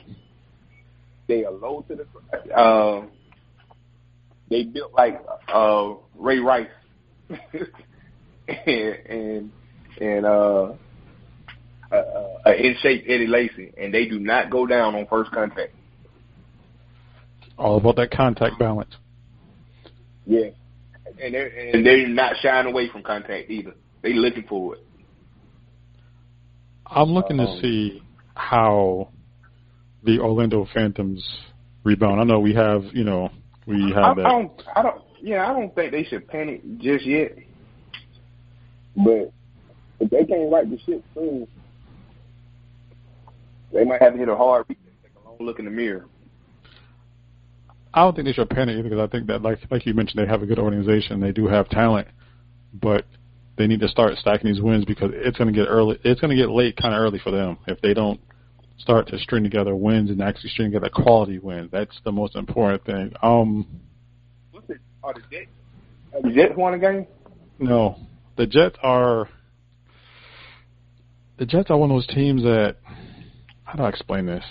they 1.26 1.44
are 1.44 1.52
low 1.52 1.84
to 1.88 1.96
the. 1.96 2.60
Um, 2.60 3.10
they 4.48 4.64
built 4.64 4.92
like 4.92 5.22
uh, 5.48 5.94
Ray 6.14 6.38
Rice 6.38 6.68
and 8.66 8.96
and, 9.06 9.52
and 10.00 10.26
uh, 10.26 10.72
uh, 11.92 11.96
uh, 12.46 12.52
in 12.54 12.74
shape 12.80 13.04
Eddie 13.06 13.26
Lacy, 13.26 13.72
and 13.76 13.92
they 13.92 14.06
do 14.06 14.18
not 14.18 14.50
go 14.50 14.66
down 14.66 14.94
on 14.94 15.06
first 15.06 15.30
contact. 15.30 15.74
All 17.58 17.76
about 17.76 17.96
that 17.96 18.10
contact 18.10 18.58
balance. 18.58 18.94
Yeah, 20.26 20.50
and 21.22 21.34
they're 21.34 21.48
and 21.48 21.84
they're 21.84 22.08
not 22.08 22.36
shying 22.40 22.66
away 22.66 22.88
from 22.88 23.02
contact 23.02 23.50
either. 23.50 23.74
They 24.02 24.14
looking 24.14 24.44
for 24.48 24.74
it. 24.74 24.84
I'm 26.86 27.10
looking 27.10 27.36
to 27.38 27.44
Um, 27.44 27.60
see 27.60 28.02
how 28.34 29.08
the 30.02 30.18
Orlando 30.18 30.66
Phantoms 30.74 31.26
rebound. 31.84 32.20
I 32.20 32.24
know 32.24 32.40
we 32.40 32.54
have, 32.54 32.84
you 32.92 33.04
know, 33.04 33.30
we 33.66 33.92
I, 33.94 34.00
have 34.00 34.18
I 34.18 34.22
that. 34.22 34.28
don't. 34.28 34.62
I 34.74 34.82
don't. 34.82 35.02
Yeah, 35.20 35.48
I 35.48 35.52
don't 35.52 35.74
think 35.74 35.92
they 35.92 36.04
should 36.04 36.26
panic 36.28 36.60
just 36.78 37.06
yet. 37.06 37.36
But 38.96 39.32
if 40.00 40.10
they 40.10 40.24
can't 40.24 40.50
right 40.50 40.68
the 40.68 40.78
ship 40.80 41.04
soon, 41.14 41.46
they 43.72 43.84
might 43.84 44.02
have 44.02 44.12
to 44.12 44.18
hit 44.18 44.28
a 44.28 44.36
hard 44.36 44.66
reset, 44.68 44.84
take 45.02 45.12
a 45.22 45.28
long 45.28 45.38
look 45.40 45.58
in 45.58 45.64
the 45.64 45.70
mirror. 45.70 46.06
I 47.94 48.02
don't 48.02 48.14
think 48.14 48.26
they 48.26 48.32
should 48.32 48.48
panic 48.48 48.74
either 48.74 48.82
because 48.88 49.00
I 49.00 49.06
think 49.06 49.26
that, 49.26 49.42
like 49.42 49.58
like 49.70 49.84
you 49.84 49.94
mentioned, 49.94 50.24
they 50.24 50.30
have 50.30 50.42
a 50.42 50.46
good 50.46 50.58
organization. 50.58 51.20
They 51.20 51.32
do 51.32 51.46
have 51.46 51.68
talent, 51.68 52.08
but 52.72 53.04
they 53.58 53.66
need 53.66 53.80
to 53.80 53.88
start 53.88 54.16
stacking 54.16 54.50
these 54.50 54.62
wins 54.62 54.84
because 54.84 55.10
it's 55.12 55.36
going 55.36 55.52
to 55.52 55.58
get 55.58 55.68
early. 55.68 55.98
It's 56.02 56.20
going 56.20 56.34
to 56.34 56.42
get 56.42 56.50
late 56.50 56.76
kind 56.76 56.94
of 56.94 57.00
early 57.00 57.18
for 57.18 57.30
them 57.30 57.58
if 57.66 57.80
they 57.82 57.92
don't 57.92 58.20
start 58.78 59.08
to 59.08 59.18
string 59.18 59.44
together 59.44 59.76
wins 59.76 60.10
and 60.10 60.22
actually 60.22 60.50
string 60.50 60.70
together 60.70 60.88
quality 60.88 61.38
wins. 61.38 61.70
That's 61.70 62.00
the 62.04 62.12
most 62.12 62.34
important 62.34 62.84
thing. 62.84 63.12
Um, 63.22 63.66
What's 64.50 64.70
it? 64.70 64.78
Are 65.02 65.12
the 65.12 65.20
Jets? 65.30 65.50
Are 66.14 66.22
the 66.22 66.34
Jets 66.34 66.56
won 66.56 66.74
a 66.74 66.78
game? 66.78 67.06
no, 67.58 67.96
the 68.36 68.46
Jets 68.46 68.76
are 68.82 69.28
the 71.38 71.46
Jets 71.46 71.70
are 71.70 71.76
one 71.76 71.90
of 71.90 71.96
those 71.96 72.06
teams 72.08 72.42
that 72.42 72.76
how 73.72 73.78
do 73.78 73.84
I 73.84 73.88
explain 73.88 74.26
this? 74.26 74.44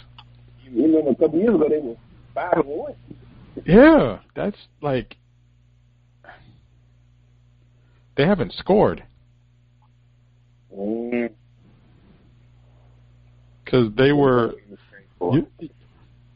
You 0.64 0.84
remember 0.84 1.12
a 1.12 1.16
couple 1.16 1.40
years 1.40 1.54
ago 1.54 1.70
they 1.70 1.78
were 1.78 1.96
five 2.34 2.54
and 2.54 2.66
one. 2.66 2.96
Yeah, 3.68 4.18
that's 4.36 4.58
like 4.82 5.16
they 8.18 8.26
haven't 8.26 8.54
scored 8.54 9.04
Mm. 10.76 11.30
because 13.66 13.94
they 13.98 14.14
were 14.14 14.54
you, 15.20 15.46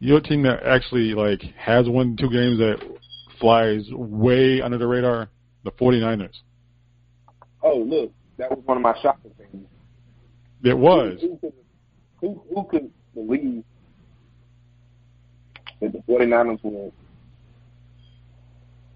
you're 0.01 0.19
team 0.19 0.43
that 0.43 0.61
actually 0.63 1.13
like 1.13 1.41
has 1.57 1.87
won 1.87 2.17
two 2.17 2.29
games 2.29 2.59
that 2.59 2.77
flies 3.39 3.85
way 3.91 4.61
under 4.61 4.77
the 4.77 4.85
radar. 4.85 5.29
The 5.63 5.71
49ers. 5.71 6.35
Oh, 7.63 7.77
look, 7.77 8.11
that 8.37 8.51
was 8.51 8.59
one 8.65 8.77
of 8.77 8.83
my 8.83 8.93
shocking 9.01 9.31
things. 9.35 9.65
It 10.63 10.77
was. 10.77 11.17
Who, 11.21 11.37
could, 11.37 11.53
who, 12.21 12.41
who 12.53 12.63
could 12.65 12.91
believe 13.13 13.63
that 15.81 15.91
the 15.91 15.99
49ers 15.99 16.63
were 16.63 16.91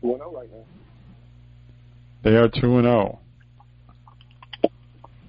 2 0.02 0.18
0 0.18 0.34
right 0.34 0.50
now? 0.52 0.64
They 2.24 2.36
are 2.36 2.50
two 2.50 2.78
and 2.78 2.84
zero. 2.84 3.20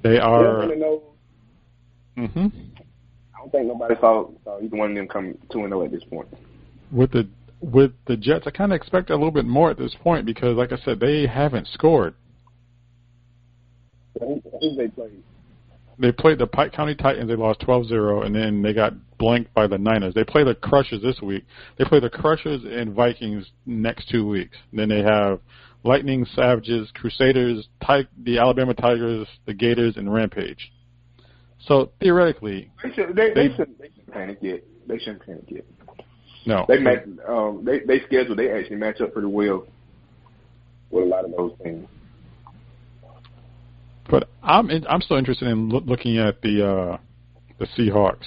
They 0.02 0.18
are. 0.18 0.60
Really 0.60 0.76
know, 0.76 1.02
hmm 2.16 2.46
I 3.34 3.38
don't 3.38 3.52
think 3.52 3.66
nobody 3.66 3.94
saw, 4.00 4.30
saw 4.44 4.60
either 4.60 4.76
one 4.76 4.90
of 4.90 4.96
them 4.96 5.08
come 5.08 5.38
2 5.52 5.58
0 5.58 5.84
at 5.84 5.90
this 5.90 6.04
point. 6.04 6.28
With 6.92 7.12
the 7.12 7.28
with 7.60 7.92
the 8.06 8.16
Jets, 8.16 8.46
I 8.46 8.50
kind 8.50 8.72
of 8.72 8.76
expect 8.76 9.10
a 9.10 9.14
little 9.14 9.30
bit 9.30 9.44
more 9.44 9.70
at 9.70 9.78
this 9.78 9.94
point 10.02 10.26
because, 10.26 10.56
like 10.56 10.72
I 10.72 10.78
said, 10.84 10.98
they 10.98 11.26
haven't 11.26 11.68
scored. 11.68 12.14
Who, 14.18 14.42
who 14.60 14.76
they 14.76 14.88
played? 14.88 15.22
They 16.00 16.12
played 16.12 16.38
the 16.38 16.46
Pike 16.46 16.72
County 16.72 16.94
Titans. 16.94 17.28
They 17.28 17.36
lost 17.36 17.60
12-0, 17.60 18.24
and 18.24 18.34
then 18.34 18.62
they 18.62 18.72
got 18.72 18.94
blanked 19.18 19.52
by 19.52 19.66
the 19.66 19.76
Niners. 19.76 20.14
They 20.14 20.24
play 20.24 20.44
the 20.44 20.54
Crushers 20.54 21.02
this 21.02 21.20
week. 21.20 21.44
They 21.78 21.84
play 21.84 22.00
the 22.00 22.08
Crushers 22.08 22.62
and 22.64 22.94
Vikings 22.94 23.50
next 23.66 24.08
two 24.08 24.26
weeks. 24.26 24.56
Then 24.72 24.88
they 24.88 25.02
have 25.02 25.40
Lightning, 25.84 26.26
Savages, 26.34 26.90
Crusaders, 26.94 27.68
Ti- 27.86 28.08
the 28.22 28.38
Alabama 28.38 28.72
Tigers, 28.72 29.26
the 29.46 29.52
Gators, 29.54 29.96
and 29.98 30.12
Rampage. 30.12 30.72
So 31.66 31.90
theoretically, 32.00 32.70
They 32.82 32.92
should. 32.94 33.14
They, 33.14 33.34
They- 33.34 33.48
they, 33.48 33.56
shouldn't. 33.56 33.78
They 33.78 33.88
shouldn't 33.88 34.12
panic 34.12 34.38
yet. 34.40 34.64
They 34.86 34.98
shouldn't 34.98 35.26
panic 35.26 35.44
yet. 35.48 35.64
no. 36.46 36.64
They 36.66 36.78
match. 36.78 37.04
Um. 37.28 37.62
They 37.64 37.80
they 37.80 38.00
schedule. 38.06 38.34
They 38.34 38.50
actually 38.50 38.76
match 38.76 39.02
up 39.02 39.12
pretty 39.12 39.28
well 39.28 39.66
with 40.90 41.04
a 41.04 41.06
lot 41.06 41.26
of 41.26 41.32
those 41.36 41.52
teams. 41.62 41.86
But 44.10 44.28
I'm 44.42 44.70
in, 44.70 44.86
I'm 44.88 45.00
still 45.00 45.18
interested 45.18 45.48
in 45.48 45.68
loo- 45.68 45.84
looking 45.86 46.18
at 46.18 46.42
the 46.42 46.66
uh, 46.66 46.98
the 47.58 47.66
Seahawks 47.78 48.26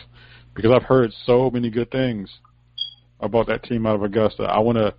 because 0.55 0.71
I've 0.71 0.83
heard 0.83 1.11
so 1.25 1.49
many 1.49 1.69
good 1.69 1.91
things 1.91 2.29
about 3.19 3.47
that 3.47 3.63
team 3.63 3.85
out 3.85 3.95
of 3.95 4.03
Augusta. 4.03 4.43
I 4.43 4.59
want 4.59 4.77
to, 4.77 4.93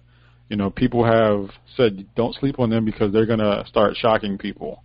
you 0.49 0.57
know, 0.57 0.71
people 0.71 1.05
have 1.05 1.51
said 1.77 2.07
don't 2.15 2.35
sleep 2.37 2.59
on 2.59 2.69
them 2.69 2.85
because 2.85 3.13
they're 3.13 3.27
gonna 3.27 3.65
start 3.67 3.97
shocking 3.97 4.37
people. 4.37 4.83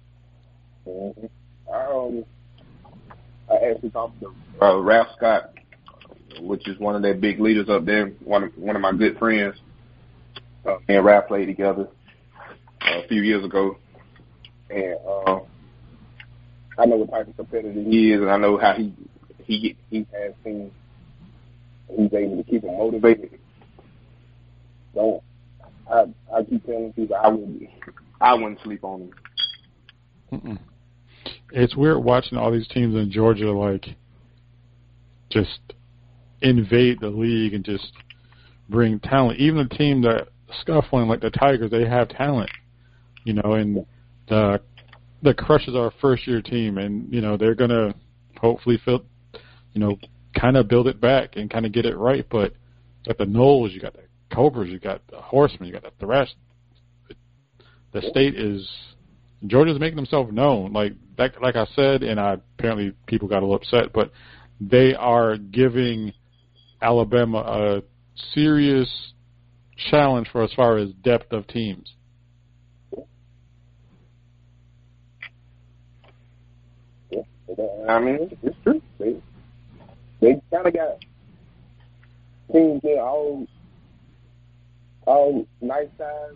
Mm-hmm. 0.87 1.25
Um, 1.73 2.23
I 3.51 3.71
actually 3.71 3.89
talked 3.89 4.19
to 4.21 4.33
uh, 4.61 4.77
Ralph 4.77 5.07
Scott, 5.17 5.51
which 6.39 6.67
is 6.67 6.79
one 6.79 6.95
of 6.95 7.01
their 7.01 7.15
big 7.15 7.39
leaders 7.39 7.67
up 7.69 7.85
there. 7.85 8.07
One 8.23 8.43
of 8.43 8.57
one 8.57 8.75
of 8.75 8.81
my 8.81 8.93
good 8.93 9.17
friends. 9.17 9.55
Uh, 10.65 10.77
me 10.87 10.95
and 10.95 11.05
Ralph 11.05 11.27
played 11.27 11.47
together 11.47 11.87
uh, 12.81 13.01
a 13.03 13.07
few 13.07 13.21
years 13.21 13.43
ago, 13.43 13.77
and 14.69 14.95
uh, 15.07 15.39
I 16.79 16.85
know 16.85 16.95
what 16.95 17.11
type 17.11 17.27
of 17.27 17.35
competitor 17.35 17.81
he 17.81 18.13
is, 18.13 18.21
and 18.21 18.29
I 18.29 18.37
know 18.37 18.57
how 18.57 18.73
he 18.73 18.93
he 19.43 19.75
he 19.89 20.05
has 20.13 20.33
teams. 20.43 20.71
He's 21.89 22.13
able 22.13 22.37
to 22.37 22.43
keep 22.43 22.61
them 22.61 22.77
motivated. 22.77 23.39
Don't 24.95 25.21
I? 25.91 26.05
I 26.33 26.43
keep 26.43 26.65
telling 26.65 26.93
people 26.93 27.15
I 27.15 27.27
would 27.27 27.67
I 28.21 28.33
wouldn't 28.33 28.61
sleep 28.63 28.83
on 28.83 29.01
him. 29.01 29.11
Mm-mm. 30.31 30.59
It's 31.51 31.75
weird 31.75 32.03
watching 32.03 32.37
all 32.37 32.51
these 32.51 32.67
teams 32.67 32.95
in 32.95 33.11
Georgia 33.11 33.51
like 33.51 33.95
just 35.29 35.59
invade 36.41 36.99
the 37.01 37.09
league 37.09 37.53
and 37.53 37.65
just 37.65 37.91
bring 38.69 38.99
talent. 38.99 39.39
Even 39.39 39.67
the 39.67 39.75
team 39.75 40.01
that 40.03 40.29
scuffling 40.61 41.07
like 41.07 41.21
the 41.21 41.31
Tigers, 41.31 41.71
they 41.71 41.85
have 41.87 42.09
talent, 42.09 42.49
you 43.23 43.33
know, 43.33 43.53
and 43.53 43.85
the 44.27 44.61
the 45.21 45.33
Crushers 45.33 45.75
are 45.75 45.87
a 45.87 45.93
first 46.01 46.27
year 46.27 46.41
team, 46.41 46.77
and 46.77 47.13
you 47.13 47.21
know 47.21 47.37
they're 47.37 47.55
gonna 47.55 47.93
hopefully 48.39 48.79
fill, 48.83 49.03
you 49.73 49.81
know, 49.81 49.97
kind 50.39 50.57
of 50.57 50.67
build 50.67 50.87
it 50.87 51.01
back 51.01 51.35
and 51.35 51.49
kind 51.49 51.65
of 51.65 51.71
get 51.71 51.85
it 51.85 51.97
right. 51.97 52.25
But 52.29 52.53
you 53.05 53.13
the 53.17 53.25
Knowles, 53.25 53.71
you 53.71 53.79
got 53.79 53.93
the 53.93 54.03
Cobras, 54.33 54.69
you 54.69 54.79
got 54.79 55.01
the 55.07 55.17
Horsemen, 55.17 55.67
you 55.67 55.73
got 55.73 55.83
the 55.83 55.91
Thrash. 56.05 56.29
The 57.91 58.01
state 58.01 58.35
is 58.35 58.69
Georgia's 59.47 59.79
making 59.79 59.95
themselves 59.95 60.31
known. 60.31 60.73
Like 60.73 60.93
like 61.17 61.39
like 61.41 61.55
I 61.55 61.65
said, 61.75 62.03
and 62.03 62.19
I 62.19 62.37
apparently 62.57 62.93
people 63.07 63.27
got 63.27 63.39
a 63.39 63.45
little 63.45 63.55
upset, 63.55 63.93
but 63.93 64.11
they 64.61 64.93
are 64.93 65.37
giving 65.37 66.13
Alabama 66.81 67.39
a 67.39 67.81
serious 68.33 69.13
challenge 69.89 70.27
for 70.31 70.43
as 70.43 70.51
far 70.53 70.77
as 70.77 70.89
depth 71.03 71.31
of 71.31 71.47
teams. 71.47 71.93
I 77.87 77.99
mean, 77.99 78.37
it's 78.43 78.55
true. 78.63 78.81
They 78.99 79.15
they 80.21 80.41
kind 80.51 80.67
of 80.67 80.73
got 80.73 81.03
teams 82.51 82.81
that 82.83 82.99
all 82.99 83.47
all 85.05 85.47
nice 85.61 85.87
size 85.97 86.35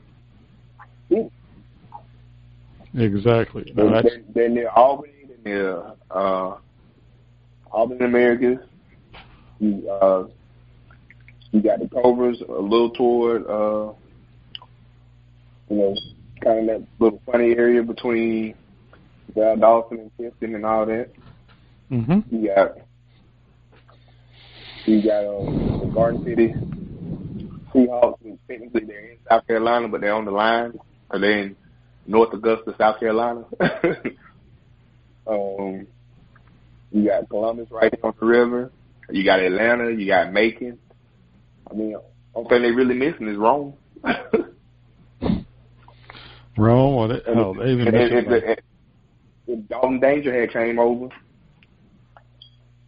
teams. 1.09 1.31
Exactly. 2.95 3.71
They're, 3.75 3.85
No, 3.85 3.91
that's, 3.91 4.07
they're, 4.07 4.23
they're 4.33 4.49
near 4.49 4.69
Albany, 4.69 5.13
they're 5.27 5.55
near 5.55 5.83
uh, 6.11 6.57
Albany 7.71 8.05
Americus. 8.05 8.59
You 9.59 9.89
uh, 9.89 10.27
you 11.51 11.61
got 11.61 11.79
the 11.79 11.87
Cobras 11.87 12.41
a 12.41 12.51
little 12.51 12.89
toward 12.91 13.47
uh, 13.47 13.93
you 15.69 15.77
know, 15.77 15.95
kind 16.43 16.69
of 16.69 16.81
that 16.81 16.87
little 16.99 17.21
funny 17.25 17.55
area 17.57 17.81
between 17.81 18.55
Valdosta 19.35 19.91
and 19.91 20.11
Clifton 20.17 20.55
and 20.55 20.65
all 20.65 20.85
that. 20.85 21.09
hmm 21.89 22.19
You 22.31 22.47
got 22.47 22.77
you 24.85 25.01
got 25.01 25.25
um, 25.25 25.79
the 25.79 25.87
Garden 25.93 26.23
City 26.25 26.53
Seahawks, 27.73 28.21
and 28.23 28.37
technically 28.47 28.85
they're 28.85 29.11
in 29.11 29.17
South 29.29 29.47
Carolina, 29.47 29.87
but 29.87 30.01
they're 30.01 30.13
on 30.13 30.25
the 30.25 30.31
line. 30.31 30.77
Or 31.09 31.19
they're 31.19 31.39
in 31.39 31.55
North 32.05 32.33
Augusta, 32.33 32.75
South 32.77 32.99
Carolina. 32.99 33.45
um, 35.27 35.87
you 36.91 37.07
got 37.07 37.29
Columbus 37.29 37.71
right 37.71 37.91
there 37.91 38.05
on 38.05 38.13
the 38.19 38.25
river. 38.25 38.71
You 39.09 39.23
got 39.23 39.39
Atlanta. 39.39 39.91
You 39.91 40.05
got 40.05 40.33
Macon. 40.33 40.77
I 41.69 41.73
mean, 41.73 41.95
only 42.35 42.49
thing 42.49 42.61
they 42.61 42.71
really 42.71 42.95
missing 42.95 43.27
is 43.27 43.37
Rome. 43.37 43.73
Rome, 46.57 46.95
or 46.95 47.07
they, 47.07 47.21
hell, 47.25 47.53
they 47.53 47.71
even 47.71 47.87
And 47.87 47.95
if, 47.95 48.11
mentioned, 48.11 48.27
if, 48.33 48.43
like, 48.43 48.63
if, 49.47 49.67
Dalton 49.67 49.99
Danger 49.99 50.39
had 50.39 50.51
came 50.51 50.79
over, 50.79 51.09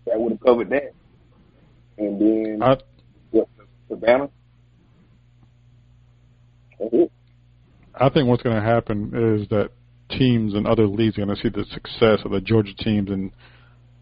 that 0.06 0.20
would 0.20 0.34
have 0.34 0.41
covered 0.41 0.70
that. 0.70 0.93
And 1.97 2.22
then 2.22 2.60
I, 2.62 2.78
what, 3.32 3.47
Savannah. 3.89 4.30
I 7.95 8.10
think 8.10 8.28
what's 8.28 8.43
going 8.43 8.56
to 8.56 8.62
happen 8.62 9.39
is 9.39 9.47
that 9.49 9.70
teams 10.10 10.53
and 10.53 10.68
other 10.68 10.88
leagues 10.88 11.18
are 11.18 11.26
going 11.26 11.36
to 11.36 11.41
see 11.41 11.49
the 11.49 11.66
success 11.74 12.20
of 12.26 12.32
the 12.32 12.41
Georgia 12.41 12.76
teams, 12.76 13.10
and 13.10 13.32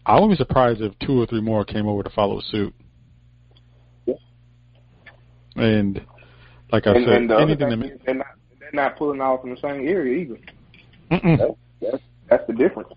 I 0.04 0.14
wouldn't 0.14 0.32
be 0.32 0.36
surprised 0.36 0.80
if 0.80 0.92
two 0.98 1.20
or 1.20 1.26
three 1.26 1.40
more 1.40 1.64
came 1.64 1.86
over 1.86 2.02
to 2.02 2.10
follow 2.10 2.40
suit. 2.50 2.74
Yeah. 4.06 4.14
And 5.56 6.04
like 6.72 6.86
I 6.86 6.94
and, 6.94 7.06
said, 7.06 7.16
and 7.16 7.30
the 7.30 7.36
anything 7.36 7.98
they're 8.04 8.14
not 8.14 8.26
they're 8.58 8.70
not 8.72 8.96
pulling 8.96 9.20
off 9.20 9.44
in 9.44 9.50
the 9.50 9.60
same 9.60 9.86
area 9.86 10.24
either. 10.24 10.38
That's 11.10 11.54
that's 11.80 12.02
that's 12.36 12.46
the 12.46 12.52
difference. 12.54 12.88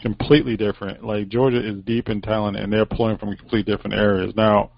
completely 0.00 0.56
different. 0.56 1.04
Like 1.04 1.28
Georgia 1.28 1.58
is 1.66 1.76
deep 1.84 2.08
in 2.08 2.20
talent, 2.20 2.56
and 2.56 2.72
they're 2.72 2.86
pulling 2.86 3.18
from 3.18 3.36
completely 3.36 3.72
different 3.72 3.94
areas. 3.96 4.34
Now, 4.36 4.70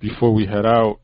before 0.00 0.32
we 0.34 0.44
head 0.46 0.66
out, 0.66 1.00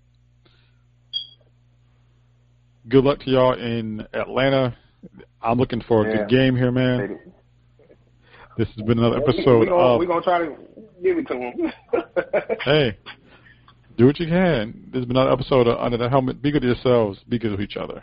good 2.89 3.05
luck 3.05 3.21
to 3.21 3.31
y'all 3.31 3.55
in 3.55 4.07
Atlanta. 4.13 4.77
I'm 5.41 5.59
looking 5.59 5.81
for 5.89 6.05
a 6.07 6.09
Yeah. 6.11 6.17
good 6.19 6.29
game 6.29 6.57
here, 6.57 6.71
man. 6.71 7.19
This 8.59 8.69
has 8.77 8.85
been 8.87 8.99
another 8.99 9.17
episode 9.17 9.61
We're 9.61 9.67
gonna, 9.67 9.83
of 9.95 10.01
we 10.01 10.07
gonna 10.07 10.21
try 10.23 10.39
to 10.41 10.57
give 11.03 11.17
it 11.19 11.27
to 11.29 11.35
them. 11.35 11.73
Hey, 12.65 12.97
do 13.97 14.07
what 14.07 14.21
you 14.21 14.27
can. 14.27 14.89
This 14.93 15.01
has 15.01 15.05
been 15.07 15.17
another 15.17 15.33
episode 15.33 15.67
of 15.67 15.79
Under 15.79 15.97
the 15.97 16.09
Helmet. 16.09 16.43
Be 16.43 16.51
good 16.53 16.61
to 16.63 16.69
yourselves. 16.69 17.19
Be 17.29 17.39
good 17.39 17.57
to 17.57 17.63
each 17.63 17.77
other. 17.77 18.03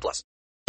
plus. 0.00 0.24